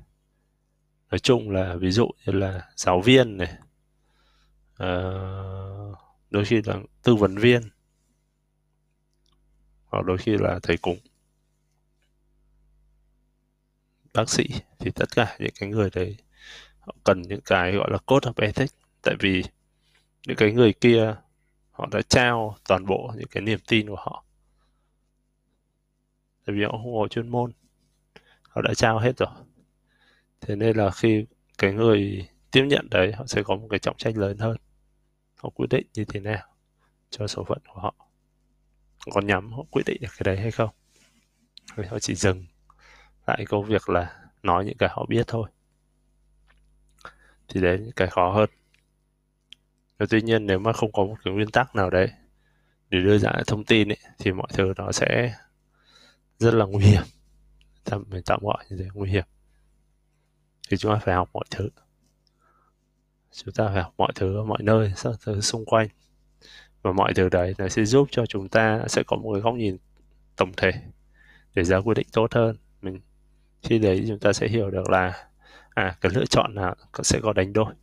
nói 1.13 1.19
chung 1.19 1.51
là 1.51 1.77
ví 1.77 1.91
dụ 1.91 2.11
như 2.27 2.33
là 2.33 2.69
giáo 2.77 3.01
viên 3.01 3.37
này 3.37 3.53
uh, 4.83 5.99
đôi 6.31 6.45
khi 6.45 6.63
là 6.65 6.79
tư 7.03 7.15
vấn 7.15 7.37
viên 7.37 7.63
hoặc 9.87 10.05
đôi 10.07 10.19
khi 10.19 10.37
là 10.39 10.59
thầy 10.63 10.77
cúng 10.77 10.99
bác 14.13 14.31
sĩ 14.31 14.45
thì 14.79 14.91
tất 14.91 15.11
cả 15.17 15.37
những 15.39 15.53
cái 15.61 15.69
người 15.69 15.91
đấy 15.93 16.17
họ 16.81 16.95
cần 17.05 17.23
những 17.23 17.41
cái 17.45 17.73
gọi 17.73 17.91
là 17.91 17.99
code 17.99 18.31
of 18.31 18.47
ethics. 18.47 18.75
Tại 19.03 19.15
vì 19.21 19.43
những 20.27 20.37
cái 20.37 20.53
người 20.53 20.73
kia 20.73 21.15
họ 21.71 21.89
đã 21.93 22.03
trao 22.09 22.57
toàn 22.69 22.87
bộ 22.87 23.13
những 23.17 23.29
cái 23.31 23.43
niềm 23.43 23.59
tin 23.69 23.89
của 23.89 23.97
họ. 23.97 24.25
Tại 26.47 26.57
vì 26.57 26.65
họ 26.65 26.71
không 26.71 26.95
có 26.95 27.09
chuyên 27.11 27.29
môn 27.29 27.53
họ 28.43 28.63
đã 28.63 28.75
trao 28.75 28.99
hết 28.99 29.17
rồi 29.17 29.29
thế 30.47 30.57
nên 30.57 30.77
là 30.77 30.91
khi 30.91 31.27
cái 31.59 31.73
người 31.73 32.29
tiếp 32.51 32.65
nhận 32.69 32.89
đấy 32.91 33.13
họ 33.13 33.27
sẽ 33.27 33.43
có 33.43 33.57
một 33.57 33.67
cái 33.71 33.79
trọng 33.79 33.97
trách 33.97 34.17
lớn 34.17 34.39
hơn. 34.39 34.57
Họ 35.37 35.51
quyết 35.51 35.67
định 35.71 35.87
như 35.95 36.05
thế 36.05 36.21
nào 36.21 36.47
cho 37.11 37.27
số 37.27 37.45
phận 37.45 37.59
của 37.75 37.81
họ? 37.81 37.95
Có 39.13 39.21
nhắm 39.21 39.53
họ 39.53 39.65
quyết 39.71 39.83
định 39.87 40.01
được 40.01 40.09
cái 40.19 40.35
đấy 40.35 40.43
hay 40.43 40.51
không? 40.51 40.71
Thì 41.77 41.83
họ 41.91 41.99
chỉ 41.99 42.15
dừng 42.15 42.47
lại 43.27 43.45
công 43.49 43.65
việc 43.65 43.89
là 43.89 44.21
nói 44.43 44.65
những 44.65 44.77
cái 44.77 44.89
họ 44.93 45.07
biết 45.09 45.27
thôi? 45.27 45.51
Thì 47.49 47.61
đấy 47.61 47.79
những 47.79 47.93
cái 47.93 48.09
khó 48.09 48.33
hơn. 48.33 48.51
Và 49.99 50.07
tuy 50.11 50.23
nhiên 50.23 50.47
nếu 50.47 50.59
mà 50.59 50.73
không 50.73 50.93
có 50.93 51.05
một 51.05 51.17
cái 51.25 51.35
nguyên 51.35 51.51
tắc 51.51 51.77
nào 51.77 51.91
đấy 51.91 52.11
để 52.91 52.99
đưa 53.01 53.19
ra 53.19 53.33
thông 53.47 53.65
tin 53.65 53.89
ấy, 53.89 53.99
thì 54.19 54.33
mọi 54.33 54.49
thứ 54.53 54.73
nó 54.77 54.93
sẽ 54.93 55.35
rất 56.39 56.55
là 56.55 56.65
nguy 56.65 56.85
hiểm. 56.85 57.03
Tạm 57.85 58.05
mình 58.09 58.23
tạm 58.27 58.41
gọi 58.43 58.65
như 58.71 58.77
thế 58.77 58.89
nguy 58.95 59.11
hiểm 59.11 59.25
thì 60.69 60.77
chúng 60.77 60.93
ta 60.93 60.99
phải 60.99 61.15
học 61.15 61.31
mọi 61.33 61.45
thứ. 61.51 61.69
Chúng 63.33 63.55
ta 63.55 63.71
phải 63.75 63.83
học 63.83 63.95
mọi 63.97 64.13
thứ 64.15 64.37
ở 64.37 64.45
mọi 64.45 64.63
nơi 64.63 64.93
các 65.03 65.15
thứ 65.25 65.41
xung 65.41 65.65
quanh. 65.65 65.89
Và 66.83 66.93
mọi 66.93 67.15
thứ 67.15 67.29
đấy 67.29 67.55
nó 67.59 67.69
sẽ 67.69 67.85
giúp 67.85 68.09
cho 68.11 68.27
chúng 68.27 68.49
ta, 68.49 68.85
sẽ 68.89 69.03
có 69.07 69.17
một 69.17 69.33
cái 69.33 69.41
góc 69.41 69.55
nhìn 69.55 69.77
tổng 70.37 70.53
thể 70.57 70.73
để 71.55 71.65
ra 71.65 71.81
quyết 71.81 71.95
định 71.95 72.07
tốt 72.13 72.35
hơn. 72.35 72.57
Mình 72.83 73.01
khi 73.63 73.79
đấy 73.79 74.05
chúng 74.09 74.19
ta 74.19 74.33
sẽ 74.33 74.49
hiểu 74.49 74.71
được 74.71 74.91
là 74.91 75.29
à 75.71 75.97
cái 76.01 76.13
lựa 76.15 76.27
chọn 76.27 76.55
nào 76.55 76.75
sẽ 77.03 77.21
có 77.23 77.33
đánh 77.33 77.53
đổi. 77.53 77.75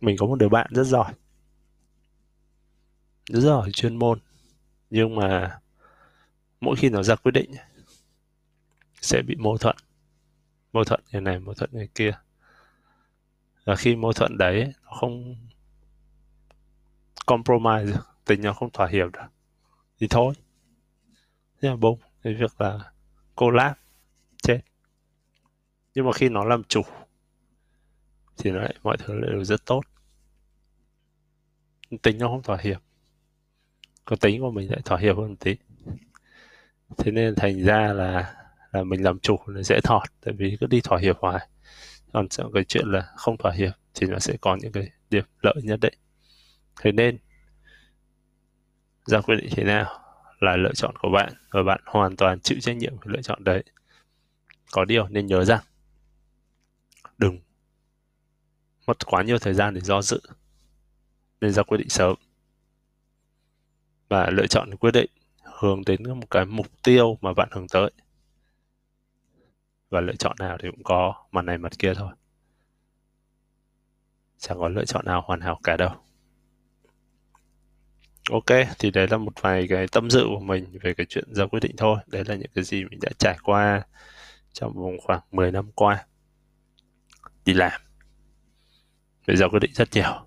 Mình 0.00 0.16
có 0.18 0.26
một 0.26 0.36
đứa 0.36 0.48
bạn 0.48 0.66
rất 0.70 0.84
giỏi. 0.84 1.12
Rất 3.28 3.40
giỏi 3.40 3.70
chuyên 3.72 3.96
môn. 3.96 4.18
Nhưng 4.90 5.14
mà 5.14 5.60
mỗi 6.60 6.76
khi 6.76 6.88
nó 6.88 7.02
ra 7.02 7.14
quyết 7.14 7.32
định, 7.32 7.50
sẽ 9.00 9.22
bị 9.22 9.34
mâu 9.34 9.58
thuẫn 9.58 9.76
mâu 10.72 10.84
thuẫn 10.84 11.00
như 11.12 11.20
này, 11.20 11.38
mâu 11.38 11.54
thuẫn 11.54 11.70
người 11.72 11.88
kia. 11.94 12.12
Và 13.64 13.76
khi 13.76 13.96
mâu 13.96 14.12
thuẫn 14.12 14.38
đấy, 14.38 14.72
nó 14.84 14.90
không 14.90 15.36
compromise, 17.26 17.98
tình 18.24 18.42
nó 18.42 18.52
không 18.52 18.70
thỏa 18.70 18.86
hiệp 18.86 19.12
được. 19.12 19.20
Thì 19.98 20.06
thôi. 20.10 20.34
Thế 21.60 21.68
là 21.68 21.76
bông 21.76 21.98
cái 22.22 22.34
việc 22.34 22.60
là 22.60 22.92
cô 23.34 23.50
lát 23.50 23.74
chết. 24.42 24.60
Nhưng 25.94 26.06
mà 26.06 26.12
khi 26.12 26.28
nó 26.28 26.44
làm 26.44 26.64
chủ, 26.64 26.82
thì 28.36 28.50
nó 28.50 28.60
lại, 28.60 28.74
mọi 28.82 28.96
thứ 28.96 29.20
đều 29.20 29.44
rất 29.44 29.64
tốt. 29.66 29.82
Tính 32.02 32.18
nó 32.18 32.28
không 32.28 32.42
thỏa 32.42 32.58
hiệp. 32.62 32.82
Có 34.04 34.16
tính 34.16 34.40
của 34.40 34.50
mình 34.50 34.70
lại 34.70 34.80
thỏa 34.84 34.98
hiệp 34.98 35.16
hơn 35.16 35.28
một 35.28 35.36
tí. 35.40 35.56
Thế 36.96 37.12
nên 37.12 37.34
thành 37.34 37.64
ra 37.64 37.92
là 37.92 38.41
là 38.72 38.84
mình 38.84 39.02
làm 39.02 39.18
chủ 39.18 39.38
nó 39.46 39.62
dễ 39.62 39.80
thọt, 39.80 40.02
tại 40.20 40.34
vì 40.38 40.56
cứ 40.60 40.66
đi 40.66 40.80
thỏa 40.80 40.98
hiệp 40.98 41.18
hoài. 41.18 41.48
Còn 42.12 42.26
cái 42.54 42.64
chuyện 42.64 42.86
là 42.86 43.12
không 43.16 43.36
thỏa 43.36 43.52
hiệp 43.52 43.72
thì 43.94 44.06
nó 44.06 44.18
sẽ 44.18 44.36
có 44.40 44.56
những 44.56 44.72
cái 44.72 44.90
điểm 45.10 45.24
lợi 45.42 45.54
nhất 45.62 45.80
định. 45.80 45.94
Thế 46.80 46.92
nên, 46.92 47.18
ra 49.06 49.20
quyết 49.20 49.36
định 49.36 49.48
thế 49.50 49.64
nào 49.64 50.00
là 50.40 50.56
lựa 50.56 50.72
chọn 50.74 50.94
của 50.98 51.10
bạn 51.10 51.32
và 51.50 51.62
bạn 51.62 51.80
hoàn 51.86 52.16
toàn 52.16 52.40
chịu 52.40 52.58
trách 52.60 52.76
nhiệm 52.76 52.92
về 52.92 53.04
lựa 53.04 53.22
chọn 53.22 53.44
đấy. 53.44 53.64
Có 54.72 54.84
điều 54.84 55.08
nên 55.08 55.26
nhớ 55.26 55.44
rằng, 55.44 55.60
đừng 57.18 57.38
mất 58.86 59.06
quá 59.06 59.22
nhiều 59.22 59.38
thời 59.38 59.54
gian 59.54 59.74
để 59.74 59.80
do 59.80 60.02
dự, 60.02 60.20
nên 61.40 61.52
ra 61.52 61.62
quyết 61.62 61.78
định 61.78 61.88
sớm. 61.88 62.16
Và 64.08 64.30
lựa 64.30 64.46
chọn 64.46 64.76
quyết 64.76 64.90
định 64.90 65.10
hướng 65.60 65.82
đến 65.86 66.20
một 66.20 66.30
cái 66.30 66.44
mục 66.44 66.66
tiêu 66.82 67.18
mà 67.20 67.32
bạn 67.32 67.48
hướng 67.52 67.68
tới 67.68 67.90
và 69.92 70.00
lựa 70.00 70.14
chọn 70.14 70.36
nào 70.38 70.58
thì 70.62 70.68
cũng 70.70 70.82
có 70.84 71.14
mặt 71.32 71.42
này 71.42 71.58
mặt 71.58 71.72
kia 71.78 71.94
thôi. 71.94 72.12
Chẳng 74.38 74.58
có 74.58 74.68
lựa 74.68 74.84
chọn 74.84 75.04
nào 75.06 75.22
hoàn 75.26 75.40
hảo 75.40 75.60
cả 75.64 75.76
đâu. 75.76 75.90
Ok, 78.30 78.68
thì 78.78 78.90
đấy 78.90 79.08
là 79.10 79.16
một 79.16 79.32
vài 79.40 79.66
cái 79.68 79.86
tâm 79.92 80.10
sự 80.10 80.26
của 80.28 80.40
mình 80.40 80.78
về 80.82 80.94
cái 80.94 81.06
chuyện 81.08 81.34
ra 81.34 81.46
quyết 81.46 81.60
định 81.60 81.76
thôi. 81.76 81.98
Đấy 82.06 82.24
là 82.26 82.34
những 82.34 82.50
cái 82.54 82.64
gì 82.64 82.84
mình 82.84 82.98
đã 83.02 83.10
trải 83.18 83.36
qua 83.42 83.82
trong 84.52 84.72
vòng 84.74 84.96
khoảng 85.02 85.20
10 85.32 85.52
năm 85.52 85.72
qua. 85.72 86.06
Đi 87.44 87.52
làm. 87.52 87.80
Bây 89.26 89.36
giờ 89.36 89.48
quyết 89.48 89.60
định 89.60 89.72
rất 89.74 89.88
nhiều. 89.92 90.26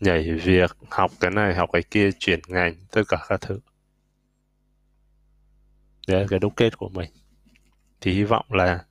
Nhảy 0.00 0.32
việc, 0.32 0.76
học 0.90 1.10
cái 1.20 1.30
này, 1.30 1.54
học 1.54 1.70
cái 1.72 1.82
kia, 1.90 2.10
chuyển 2.18 2.40
ngành, 2.48 2.74
tất 2.90 3.02
cả 3.08 3.16
các 3.28 3.40
thứ. 3.40 3.60
Đấy 6.08 6.20
là 6.20 6.26
cái 6.30 6.38
đúc 6.38 6.52
kết 6.56 6.78
của 6.78 6.88
mình 6.88 7.10
thì 8.02 8.12
hy 8.12 8.24
vọng 8.24 8.46
là 8.48 8.84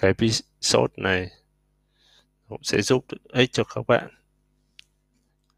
cái 0.00 0.08
episode 0.18 0.94
này 0.96 1.30
cũng 2.48 2.62
sẽ 2.62 2.82
giúp 2.82 3.04
ích 3.28 3.52
cho 3.52 3.64
các 3.64 3.86
bạn. 3.86 4.10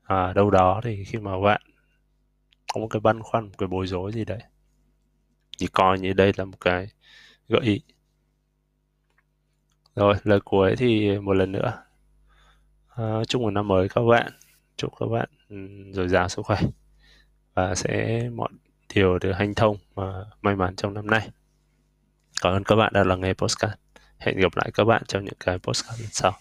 À, 0.03 0.33
đâu 0.33 0.51
đó 0.51 0.81
thì 0.85 1.05
khi 1.05 1.19
mà 1.19 1.41
bạn 1.41 1.61
có 2.73 2.81
một 2.81 2.89
cái 2.91 3.01
băn 3.01 3.23
khoăn 3.23 3.45
một 3.45 3.55
cái 3.59 3.67
bối 3.67 3.87
rối 3.87 4.13
gì 4.13 4.25
đấy 4.25 4.41
thì 5.59 5.67
coi 5.67 5.99
như 5.99 6.13
đây 6.13 6.33
là 6.37 6.45
một 6.45 6.61
cái 6.61 6.89
gợi 7.49 7.61
ý. 7.63 7.81
Rồi 9.95 10.15
lời 10.25 10.41
cuối 10.41 10.75
thì 10.79 11.19
một 11.19 11.33
lần 11.33 11.53
nữa. 11.53 11.83
À, 12.89 13.25
chúc 13.29 13.43
một 13.43 13.51
năm 13.51 13.69
mới 13.69 13.89
các 13.89 14.03
bạn. 14.03 14.33
Chúc 14.77 14.93
các 15.01 15.07
bạn 15.07 15.29
ừ, 15.49 15.57
dồi 15.93 16.09
dào 16.09 16.29
sức 16.29 16.47
khỏe. 16.47 16.61
Và 17.55 17.75
sẽ 17.75 18.23
mọi 18.35 18.49
điều 18.95 19.19
được 19.19 19.33
hanh 19.33 19.55
thông 19.55 19.77
và 19.95 20.25
may 20.43 20.57
mắn 20.57 20.77
trong 20.77 20.95
năm 20.95 21.07
nay 21.07 21.31
cảm 22.43 22.53
ơn 22.53 22.65
các 22.65 22.75
bạn 22.77 22.93
đã 22.93 23.05
lắng 23.05 23.21
nghe 23.21 23.35
postcard 23.35 23.75
hẹn 24.19 24.41
gặp 24.41 24.57
lại 24.57 24.71
các 24.75 24.85
bạn 24.85 25.03
trong 25.09 25.25
những 25.25 25.35
cái 25.41 25.59
postcard 25.59 26.01
lần 26.01 26.11
sau. 26.13 26.39